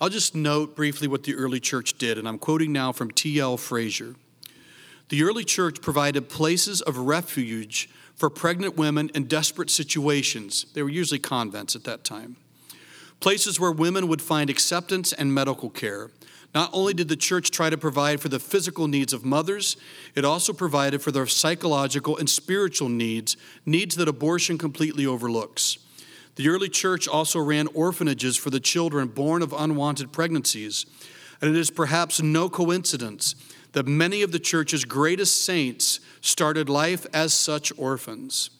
I'll 0.00 0.10
just 0.10 0.34
note 0.34 0.76
briefly 0.76 1.08
what 1.08 1.24
the 1.24 1.34
early 1.34 1.60
church 1.60 1.98
did, 1.98 2.18
and 2.18 2.28
I'm 2.28 2.38
quoting 2.38 2.72
now 2.72 2.92
from 2.92 3.10
T.L. 3.10 3.56
Frazier. 3.56 4.16
The 5.08 5.22
early 5.22 5.44
church 5.44 5.80
provided 5.82 6.28
places 6.28 6.82
of 6.82 6.96
refuge 6.96 7.88
for 8.14 8.30
pregnant 8.30 8.76
women 8.76 9.10
in 9.14 9.24
desperate 9.24 9.70
situations. 9.70 10.66
They 10.74 10.82
were 10.82 10.90
usually 10.90 11.18
convents 11.18 11.74
at 11.74 11.84
that 11.84 12.04
time 12.04 12.36
places 13.20 13.60
where 13.60 13.72
women 13.72 14.08
would 14.08 14.22
find 14.22 14.50
acceptance 14.50 15.12
and 15.12 15.32
medical 15.32 15.70
care. 15.70 16.10
Not 16.54 16.70
only 16.72 16.94
did 16.94 17.08
the 17.08 17.16
church 17.16 17.50
try 17.50 17.70
to 17.70 17.78
provide 17.78 18.20
for 18.20 18.28
the 18.28 18.40
physical 18.40 18.88
needs 18.88 19.12
of 19.12 19.24
mothers, 19.24 19.76
it 20.16 20.24
also 20.24 20.52
provided 20.52 21.00
for 21.00 21.12
their 21.12 21.26
psychological 21.26 22.16
and 22.16 22.28
spiritual 22.28 22.88
needs, 22.88 23.36
needs 23.64 23.94
that 23.96 24.08
abortion 24.08 24.58
completely 24.58 25.06
overlooks. 25.06 25.78
The 26.34 26.48
early 26.48 26.68
church 26.68 27.06
also 27.06 27.38
ran 27.38 27.68
orphanages 27.68 28.36
for 28.36 28.50
the 28.50 28.60
children 28.60 29.08
born 29.08 29.42
of 29.42 29.52
unwanted 29.52 30.12
pregnancies. 30.12 30.86
And 31.40 31.54
it 31.54 31.58
is 31.58 31.70
perhaps 31.70 32.20
no 32.20 32.48
coincidence 32.48 33.34
that 33.72 33.86
many 33.86 34.22
of 34.22 34.32
the 34.32 34.38
church's 34.38 34.84
greatest 34.84 35.44
saints 35.44 36.00
started 36.20 36.68
life 36.68 37.06
as 37.12 37.32
such 37.32 37.72
orphans. 37.78 38.50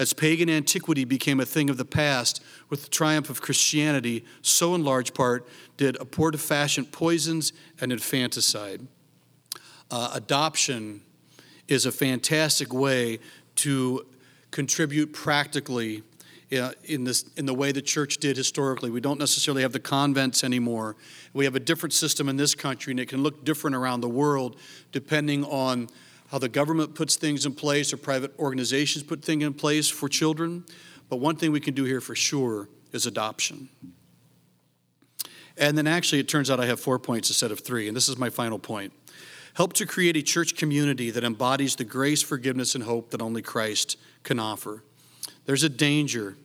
As 0.00 0.14
pagan 0.14 0.48
antiquity 0.48 1.04
became 1.04 1.40
a 1.40 1.44
thing 1.44 1.68
of 1.68 1.76
the 1.76 1.84
past 1.84 2.42
with 2.70 2.84
the 2.84 2.88
triumph 2.88 3.28
of 3.28 3.42
Christianity, 3.42 4.24
so 4.40 4.74
in 4.74 4.82
large 4.82 5.12
part 5.12 5.46
did 5.76 5.96
abortifacient 5.96 6.90
poisons 6.90 7.52
and 7.82 7.92
infanticide. 7.92 8.86
Uh, 9.90 10.10
adoption 10.14 11.02
is 11.68 11.84
a 11.84 11.92
fantastic 11.92 12.72
way 12.72 13.18
to 13.56 14.06
contribute 14.50 15.12
practically 15.12 16.02
uh, 16.58 16.72
in, 16.84 17.04
this, 17.04 17.26
in 17.36 17.44
the 17.44 17.52
way 17.52 17.70
the 17.70 17.82
church 17.82 18.16
did 18.16 18.38
historically. 18.38 18.88
We 18.88 19.02
don't 19.02 19.18
necessarily 19.18 19.60
have 19.60 19.72
the 19.72 19.80
convents 19.80 20.42
anymore. 20.42 20.96
We 21.34 21.44
have 21.44 21.56
a 21.56 21.60
different 21.60 21.92
system 21.92 22.26
in 22.30 22.38
this 22.38 22.54
country, 22.54 22.92
and 22.92 23.00
it 23.00 23.10
can 23.10 23.22
look 23.22 23.44
different 23.44 23.76
around 23.76 24.00
the 24.00 24.08
world 24.08 24.56
depending 24.92 25.44
on 25.44 25.90
how 26.30 26.38
the 26.38 26.48
government 26.48 26.94
puts 26.94 27.16
things 27.16 27.44
in 27.44 27.52
place 27.54 27.92
or 27.92 27.96
private 27.96 28.32
organizations 28.38 29.02
put 29.02 29.24
things 29.24 29.42
in 29.42 29.52
place 29.52 29.88
for 29.88 30.08
children. 30.08 30.64
But 31.08 31.16
one 31.16 31.34
thing 31.34 31.50
we 31.50 31.58
can 31.58 31.74
do 31.74 31.84
here 31.84 32.00
for 32.00 32.14
sure 32.14 32.68
is 32.92 33.04
adoption. 33.04 33.68
And 35.56 35.76
then 35.76 35.88
actually, 35.88 36.20
it 36.20 36.28
turns 36.28 36.48
out 36.48 36.60
I 36.60 36.66
have 36.66 36.78
four 36.78 37.00
points 37.00 37.30
instead 37.30 37.50
of 37.50 37.60
three, 37.60 37.88
and 37.88 37.96
this 37.96 38.08
is 38.08 38.16
my 38.16 38.30
final 38.30 38.60
point. 38.60 38.92
Help 39.54 39.72
to 39.74 39.86
create 39.86 40.16
a 40.16 40.22
church 40.22 40.56
community 40.56 41.10
that 41.10 41.24
embodies 41.24 41.74
the 41.74 41.84
grace, 41.84 42.22
forgiveness, 42.22 42.76
and 42.76 42.84
hope 42.84 43.10
that 43.10 43.20
only 43.20 43.42
Christ 43.42 43.96
can 44.22 44.38
offer. 44.38 44.84
There's 45.46 45.64
a 45.64 45.68
danger 45.68 46.36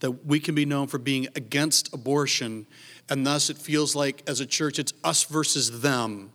that 0.00 0.24
we 0.24 0.40
can 0.40 0.54
be 0.54 0.64
known 0.64 0.86
for 0.86 0.96
being 0.96 1.28
against 1.36 1.92
abortion, 1.92 2.66
and 3.10 3.26
thus 3.26 3.50
it 3.50 3.58
feels 3.58 3.94
like 3.94 4.22
as 4.26 4.40
a 4.40 4.46
church 4.46 4.78
it's 4.78 4.94
us 5.04 5.24
versus 5.24 5.82
them 5.82 6.30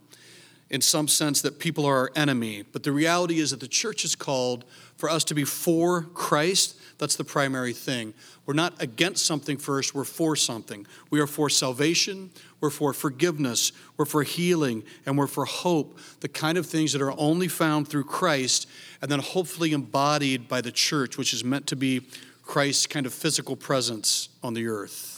in 0.74 0.82
some 0.82 1.08
sense 1.08 1.40
that 1.44 1.60
people 1.60 1.86
are 1.86 1.96
our 1.96 2.12
enemy. 2.16 2.64
But 2.64 2.82
the 2.82 2.92
reality 2.92 3.40
is 3.40 3.52
that 3.52 3.60
the 3.60 3.68
church 3.68 4.04
is 4.04 4.16
called 4.16 4.66
for 4.98 5.08
us 5.08 5.24
to 5.26 5.36
be 5.36 5.44
for 5.44 6.02
Christ. 6.02 6.76
That's 6.98 7.16
the 7.16 7.24
primary 7.24 7.74
thing. 7.74 8.16
We're 8.48 8.56
not 8.56 8.82
against 8.82 9.24
something 9.24 9.58
first, 9.58 9.94
we're 9.94 10.04
for 10.04 10.36
something. 10.36 10.88
We 11.12 11.20
are 11.20 11.28
for 11.28 11.48
salvation, 11.48 12.32
we're 12.60 12.72
for 12.72 12.92
forgiveness, 12.92 13.72
we're 13.98 14.06
for 14.06 14.24
healing, 14.24 14.84
and 15.06 15.16
we're 15.16 15.28
for 15.28 15.46
hope, 15.46 16.00
the 16.22 16.28
kind 16.28 16.58
of 16.58 16.66
things 16.66 16.92
that 16.94 17.04
are 17.04 17.14
only 17.20 17.48
found 17.48 17.88
through 17.88 18.06
Christ 18.06 18.68
and 19.00 19.12
then 19.12 19.20
hopefully 19.20 19.74
embodied 19.74 20.48
by 20.48 20.62
the 20.62 20.72
church, 20.72 21.20
which 21.20 21.34
is 21.34 21.44
meant 21.44 21.68
to 21.68 21.76
be 21.76 22.02
Christ's 22.42 22.88
kind 22.88 23.06
of 23.06 23.14
physical 23.14 23.56
presence 23.56 24.30
on 24.42 24.56
the 24.56 24.68
earth. 24.68 25.14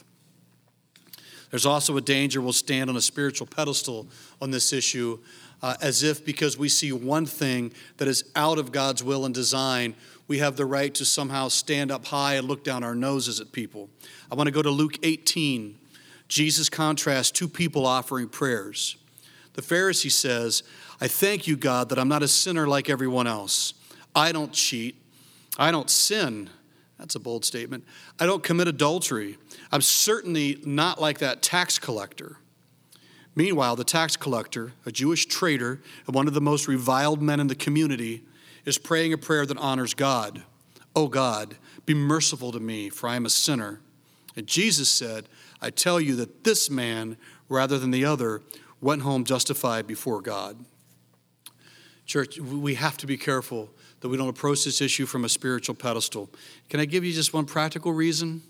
There's 1.55 1.65
also 1.65 1.95
a 1.95 2.01
danger 2.01 2.41
we'll 2.41 2.51
stand 2.51 2.89
on 2.89 2.97
a 2.97 3.01
spiritual 3.01 3.47
pedestal 3.47 4.07
on 4.41 4.51
this 4.51 4.73
issue, 4.73 5.19
uh, 5.61 5.75
as 5.81 6.03
if 6.03 6.25
because 6.25 6.57
we 6.57 6.69
see 6.69 6.91
one 6.91 7.25
thing 7.25 7.73
that 7.97 8.07
is 8.07 8.23
out 8.35 8.57
of 8.57 8.71
God's 8.71 9.03
will 9.03 9.25
and 9.25 9.33
design, 9.33 9.95
we 10.27 10.39
have 10.39 10.55
the 10.55 10.65
right 10.65 10.93
to 10.95 11.05
somehow 11.05 11.47
stand 11.47 11.91
up 11.91 12.05
high 12.05 12.35
and 12.35 12.47
look 12.47 12.63
down 12.63 12.83
our 12.83 12.95
noses 12.95 13.39
at 13.39 13.51
people. 13.51 13.89
I 14.31 14.35
want 14.35 14.47
to 14.47 14.51
go 14.51 14.61
to 14.61 14.69
Luke 14.69 14.97
18. 15.03 15.77
Jesus 16.27 16.69
contrasts 16.69 17.31
two 17.31 17.47
people 17.47 17.85
offering 17.85 18.27
prayers. 18.27 18.97
The 19.53 19.61
Pharisee 19.61 20.11
says, 20.11 20.63
I 20.99 21.07
thank 21.07 21.47
you, 21.47 21.55
God, 21.55 21.89
that 21.89 21.99
I'm 21.99 22.07
not 22.07 22.23
a 22.23 22.27
sinner 22.27 22.67
like 22.67 22.89
everyone 22.89 23.27
else. 23.27 23.73
I 24.15 24.31
don't 24.31 24.51
cheat. 24.51 24.95
I 25.57 25.71
don't 25.71 25.89
sin. 25.89 26.49
That's 26.97 27.15
a 27.15 27.19
bold 27.19 27.45
statement. 27.45 27.83
I 28.19 28.25
don't 28.25 28.43
commit 28.43 28.67
adultery. 28.67 29.37
I'm 29.71 29.81
certainly 29.81 30.61
not 30.65 30.99
like 30.99 31.19
that 31.19 31.41
tax 31.41 31.77
collector. 31.77 32.37
Meanwhile, 33.35 33.75
the 33.75 33.83
tax 33.83 34.15
collector, 34.15 34.71
a 34.85 34.91
Jewish 34.91 35.25
traitor 35.25 35.81
and 36.07 36.15
one 36.15 36.27
of 36.27 36.33
the 36.33 36.41
most 36.41 36.67
reviled 36.67 37.21
men 37.21 37.39
in 37.39 37.47
the 37.47 37.55
community, 37.55 38.23
is 38.63 38.77
praying 38.77 39.13
a 39.13 39.17
prayer 39.17 39.45
that 39.45 39.57
honors 39.57 39.93
God. 39.93 40.43
Oh 40.95 41.07
God, 41.07 41.57
be 41.85 41.93
merciful 41.93 42.51
to 42.53 42.59
me, 42.59 42.89
for 42.89 43.09
I 43.09 43.17
am 43.17 43.25
a 43.25 43.29
sinner. 43.29 43.81
And 44.35 44.47
Jesus 44.47 44.89
said, 44.89 45.27
I 45.61 45.69
tell 45.69 45.99
you 45.99 46.15
that 46.15 46.43
this 46.43 46.69
man, 46.69 47.17
rather 47.49 47.77
than 47.77 47.91
the 47.91 48.05
other, 48.05 48.41
went 48.81 49.01
home 49.01 49.25
justified 49.25 49.85
before 49.85 50.21
God. 50.21 50.63
Church, 52.05 52.39
we 52.39 52.75
have 52.75 52.97
to 52.97 53.07
be 53.07 53.17
careful 53.17 53.69
that 53.99 54.09
we 54.09 54.17
don't 54.17 54.29
approach 54.29 54.63
this 54.63 54.81
issue 54.81 55.05
from 55.05 55.25
a 55.25 55.29
spiritual 55.29 55.75
pedestal. 55.75 56.29
Can 56.69 56.79
I 56.79 56.85
give 56.85 57.03
you 57.03 57.11
just 57.11 57.33
one 57.33 57.45
practical 57.45 57.91
reason? 57.91 58.43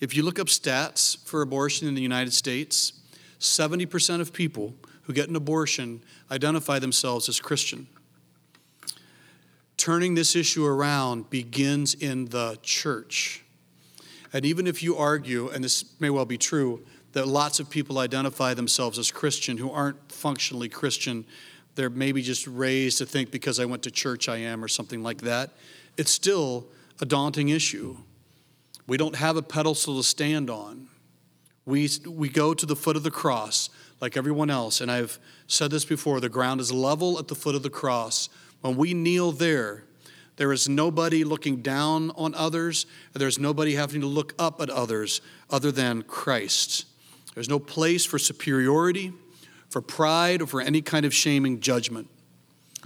If 0.00 0.16
you 0.16 0.22
look 0.22 0.38
up 0.38 0.48
stats 0.48 1.24
for 1.26 1.42
abortion 1.42 1.86
in 1.86 1.94
the 1.94 2.02
United 2.02 2.32
States, 2.32 2.94
70% 3.40 4.20
of 4.20 4.32
people 4.32 4.74
who 5.02 5.12
get 5.12 5.28
an 5.28 5.36
abortion 5.36 6.02
identify 6.30 6.78
themselves 6.78 7.28
as 7.28 7.40
Christian 7.40 7.88
turning 9.80 10.12
this 10.14 10.36
issue 10.36 10.66
around 10.66 11.30
begins 11.30 11.94
in 11.94 12.26
the 12.26 12.58
church. 12.62 13.42
And 14.30 14.44
even 14.44 14.66
if 14.66 14.82
you 14.82 14.98
argue, 14.98 15.48
and 15.48 15.64
this 15.64 15.98
may 15.98 16.10
well 16.10 16.26
be 16.26 16.36
true, 16.36 16.84
that 17.12 17.26
lots 17.26 17.60
of 17.60 17.70
people 17.70 17.98
identify 17.98 18.52
themselves 18.52 18.98
as 18.98 19.10
Christian 19.10 19.56
who 19.56 19.70
aren't 19.70 20.12
functionally 20.12 20.68
Christian, 20.68 21.24
they're 21.76 21.88
maybe 21.88 22.20
just 22.20 22.46
raised 22.46 22.98
to 22.98 23.06
think 23.06 23.30
because 23.30 23.58
I 23.58 23.64
went 23.64 23.82
to 23.84 23.90
church 23.90 24.28
I 24.28 24.36
am 24.36 24.62
or 24.62 24.68
something 24.68 25.02
like 25.02 25.22
that, 25.22 25.52
it's 25.96 26.10
still 26.10 26.66
a 27.00 27.06
daunting 27.06 27.48
issue. 27.48 27.96
We 28.86 28.98
don't 28.98 29.16
have 29.16 29.38
a 29.38 29.42
pedestal 29.42 29.96
to 29.96 30.02
stand 30.02 30.50
on. 30.50 30.88
We, 31.70 31.88
we 32.06 32.28
go 32.28 32.52
to 32.52 32.66
the 32.66 32.76
foot 32.76 32.96
of 32.96 33.02
the 33.04 33.10
cross 33.10 33.70
like 34.00 34.16
everyone 34.16 34.50
else. 34.50 34.80
And 34.80 34.90
I've 34.90 35.18
said 35.46 35.70
this 35.70 35.84
before 35.84 36.20
the 36.20 36.28
ground 36.28 36.60
is 36.60 36.72
level 36.72 37.18
at 37.18 37.28
the 37.28 37.34
foot 37.34 37.54
of 37.54 37.62
the 37.62 37.70
cross. 37.70 38.28
When 38.60 38.76
we 38.76 38.92
kneel 38.92 39.32
there, 39.32 39.84
there 40.36 40.52
is 40.52 40.68
nobody 40.68 41.22
looking 41.22 41.62
down 41.62 42.10
on 42.12 42.34
others, 42.34 42.86
there's 43.12 43.38
nobody 43.38 43.74
having 43.74 44.00
to 44.00 44.06
look 44.06 44.34
up 44.38 44.60
at 44.60 44.70
others 44.70 45.20
other 45.50 45.70
than 45.70 46.02
Christ. 46.02 46.86
There's 47.34 47.48
no 47.48 47.58
place 47.58 48.04
for 48.04 48.18
superiority, 48.18 49.12
for 49.68 49.80
pride, 49.80 50.42
or 50.42 50.46
for 50.46 50.60
any 50.60 50.82
kind 50.82 51.04
of 51.04 51.14
shaming 51.14 51.60
judgment. 51.60 52.08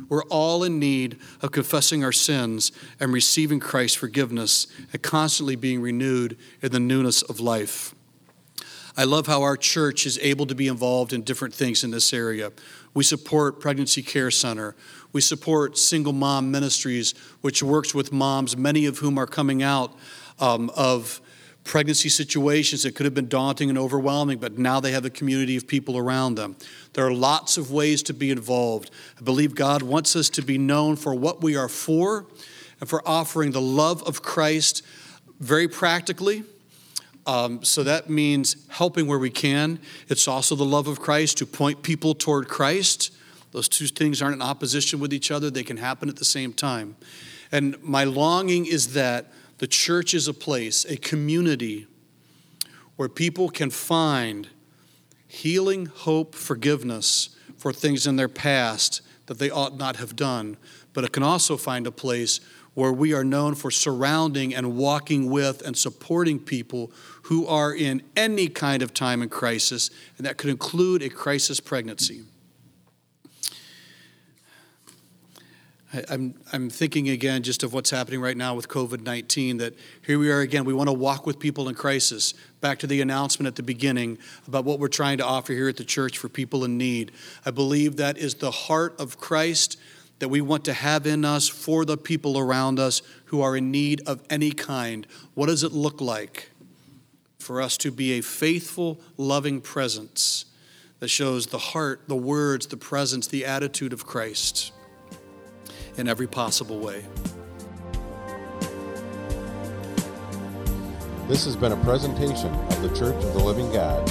We're 0.08 0.24
all 0.24 0.64
in 0.64 0.80
need 0.80 1.18
of 1.40 1.52
confessing 1.52 2.02
our 2.02 2.12
sins 2.12 2.72
and 2.98 3.12
receiving 3.12 3.60
Christ's 3.60 3.96
forgiveness 3.96 4.66
and 4.92 5.00
constantly 5.00 5.54
being 5.54 5.80
renewed 5.80 6.36
in 6.60 6.72
the 6.72 6.80
newness 6.80 7.22
of 7.22 7.38
life. 7.38 7.93
I 8.96 9.04
love 9.04 9.26
how 9.26 9.42
our 9.42 9.56
church 9.56 10.06
is 10.06 10.20
able 10.22 10.46
to 10.46 10.54
be 10.54 10.68
involved 10.68 11.12
in 11.12 11.22
different 11.22 11.52
things 11.52 11.82
in 11.82 11.90
this 11.90 12.12
area. 12.12 12.52
We 12.94 13.02
support 13.02 13.58
Pregnancy 13.58 14.02
Care 14.02 14.30
Center. 14.30 14.76
We 15.12 15.20
support 15.20 15.76
Single 15.76 16.12
Mom 16.12 16.52
Ministries, 16.52 17.12
which 17.40 17.60
works 17.60 17.92
with 17.92 18.12
moms, 18.12 18.56
many 18.56 18.86
of 18.86 18.98
whom 18.98 19.18
are 19.18 19.26
coming 19.26 19.64
out 19.64 19.96
um, 20.38 20.70
of 20.76 21.20
pregnancy 21.64 22.08
situations 22.08 22.84
that 22.84 22.94
could 22.94 23.04
have 23.04 23.14
been 23.14 23.28
daunting 23.28 23.68
and 23.68 23.78
overwhelming, 23.78 24.38
but 24.38 24.58
now 24.58 24.78
they 24.78 24.92
have 24.92 25.04
a 25.04 25.10
community 25.10 25.56
of 25.56 25.66
people 25.66 25.96
around 25.96 26.36
them. 26.36 26.54
There 26.92 27.06
are 27.06 27.12
lots 27.12 27.56
of 27.56 27.72
ways 27.72 28.02
to 28.04 28.14
be 28.14 28.30
involved. 28.30 28.90
I 29.18 29.22
believe 29.22 29.56
God 29.56 29.82
wants 29.82 30.14
us 30.14 30.28
to 30.30 30.42
be 30.42 30.58
known 30.58 30.94
for 30.94 31.14
what 31.14 31.42
we 31.42 31.56
are 31.56 31.68
for 31.68 32.26
and 32.80 32.88
for 32.88 33.02
offering 33.08 33.52
the 33.52 33.60
love 33.60 34.02
of 34.04 34.22
Christ 34.22 34.82
very 35.40 35.66
practically 35.66 36.44
um, 37.26 37.64
so 37.64 37.82
that 37.82 38.10
means 38.10 38.56
helping 38.68 39.06
where 39.06 39.18
we 39.18 39.30
can. 39.30 39.78
It's 40.08 40.28
also 40.28 40.54
the 40.54 40.64
love 40.64 40.86
of 40.86 41.00
Christ 41.00 41.38
to 41.38 41.46
point 41.46 41.82
people 41.82 42.14
toward 42.14 42.48
Christ. 42.48 43.12
Those 43.52 43.68
two 43.68 43.86
things 43.86 44.20
aren't 44.20 44.36
in 44.36 44.42
opposition 44.42 45.00
with 45.00 45.12
each 45.12 45.30
other, 45.30 45.50
they 45.50 45.62
can 45.62 45.76
happen 45.76 46.08
at 46.08 46.16
the 46.16 46.24
same 46.24 46.52
time. 46.52 46.96
And 47.52 47.82
my 47.82 48.04
longing 48.04 48.66
is 48.66 48.94
that 48.94 49.32
the 49.58 49.66
church 49.66 50.12
is 50.12 50.28
a 50.28 50.34
place, 50.34 50.84
a 50.84 50.96
community, 50.96 51.86
where 52.96 53.08
people 53.08 53.48
can 53.48 53.70
find 53.70 54.48
healing, 55.28 55.86
hope, 55.86 56.34
forgiveness 56.34 57.30
for 57.56 57.72
things 57.72 58.06
in 58.06 58.16
their 58.16 58.28
past 58.28 59.00
that 59.26 59.38
they 59.38 59.50
ought 59.50 59.76
not 59.76 59.96
have 59.96 60.16
done. 60.16 60.56
But 60.92 61.04
it 61.04 61.12
can 61.12 61.22
also 61.22 61.56
find 61.56 61.86
a 61.86 61.92
place 61.92 62.40
where 62.74 62.92
we 62.92 63.12
are 63.12 63.24
known 63.24 63.54
for 63.54 63.70
surrounding 63.70 64.54
and 64.54 64.76
walking 64.76 65.30
with 65.30 65.62
and 65.62 65.76
supporting 65.76 66.38
people 66.38 66.90
who 67.24 67.46
are 67.46 67.74
in 67.74 68.02
any 68.16 68.48
kind 68.48 68.82
of 68.82 68.92
time 68.92 69.22
and 69.22 69.30
crisis, 69.30 69.90
and 70.18 70.26
that 70.26 70.36
could 70.36 70.50
include 70.50 71.02
a 71.02 71.08
crisis 71.08 71.58
pregnancy. 71.60 72.22
I'm, 76.08 76.34
I'm 76.52 76.70
thinking 76.70 77.08
again 77.08 77.42
just 77.42 77.62
of 77.62 77.72
what's 77.72 77.90
happening 77.90 78.20
right 78.20 78.36
now 78.36 78.54
with 78.54 78.68
COVID 78.68 79.00
19, 79.00 79.58
that 79.58 79.74
here 80.04 80.18
we 80.18 80.30
are 80.30 80.40
again. 80.40 80.64
We 80.64 80.74
want 80.74 80.88
to 80.88 80.92
walk 80.92 81.24
with 81.24 81.38
people 81.38 81.68
in 81.68 81.74
crisis. 81.74 82.34
Back 82.60 82.80
to 82.80 82.86
the 82.86 83.00
announcement 83.00 83.46
at 83.46 83.56
the 83.56 83.62
beginning 83.62 84.18
about 84.46 84.64
what 84.64 84.78
we're 84.78 84.88
trying 84.88 85.18
to 85.18 85.24
offer 85.24 85.52
here 85.52 85.68
at 85.68 85.76
the 85.76 85.84
church 85.84 86.18
for 86.18 86.28
people 86.28 86.64
in 86.64 86.76
need. 86.76 87.12
I 87.46 87.52
believe 87.52 87.96
that 87.96 88.18
is 88.18 88.34
the 88.34 88.50
heart 88.50 88.98
of 88.98 89.18
Christ 89.18 89.78
that 90.18 90.28
we 90.28 90.40
want 90.40 90.64
to 90.64 90.72
have 90.72 91.06
in 91.06 91.24
us 91.24 91.48
for 91.48 91.84
the 91.84 91.96
people 91.96 92.38
around 92.38 92.78
us 92.78 93.02
who 93.26 93.40
are 93.40 93.56
in 93.56 93.70
need 93.70 94.00
of 94.06 94.22
any 94.30 94.50
kind. 94.50 95.06
What 95.34 95.46
does 95.46 95.62
it 95.62 95.72
look 95.72 96.00
like 96.00 96.50
for 97.44 97.60
us 97.60 97.76
to 97.76 97.92
be 97.92 98.12
a 98.12 98.22
faithful, 98.22 98.98
loving 99.18 99.60
presence 99.60 100.46
that 101.00 101.08
shows 101.08 101.48
the 101.48 101.58
heart, 101.58 102.08
the 102.08 102.16
words, 102.16 102.68
the 102.68 102.76
presence, 102.76 103.26
the 103.26 103.44
attitude 103.44 103.92
of 103.92 104.06
Christ 104.06 104.72
in 105.96 106.08
every 106.08 106.26
possible 106.26 106.80
way? 106.80 107.04
This 111.28 111.44
has 111.44 111.54
been 111.56 111.72
a 111.72 111.84
presentation 111.84 112.54
of 112.54 112.82
the 112.82 112.88
Church 112.88 113.22
of 113.22 113.34
the 113.34 113.44
Living 113.44 113.70
God. 113.72 114.08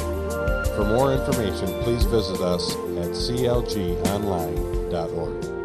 For 0.76 0.86
more 0.86 1.12
information, 1.13 1.67
please 1.84 2.04
visit 2.06 2.41
us 2.41 2.74
at 2.74 3.12
clgonline.org. 3.12 5.62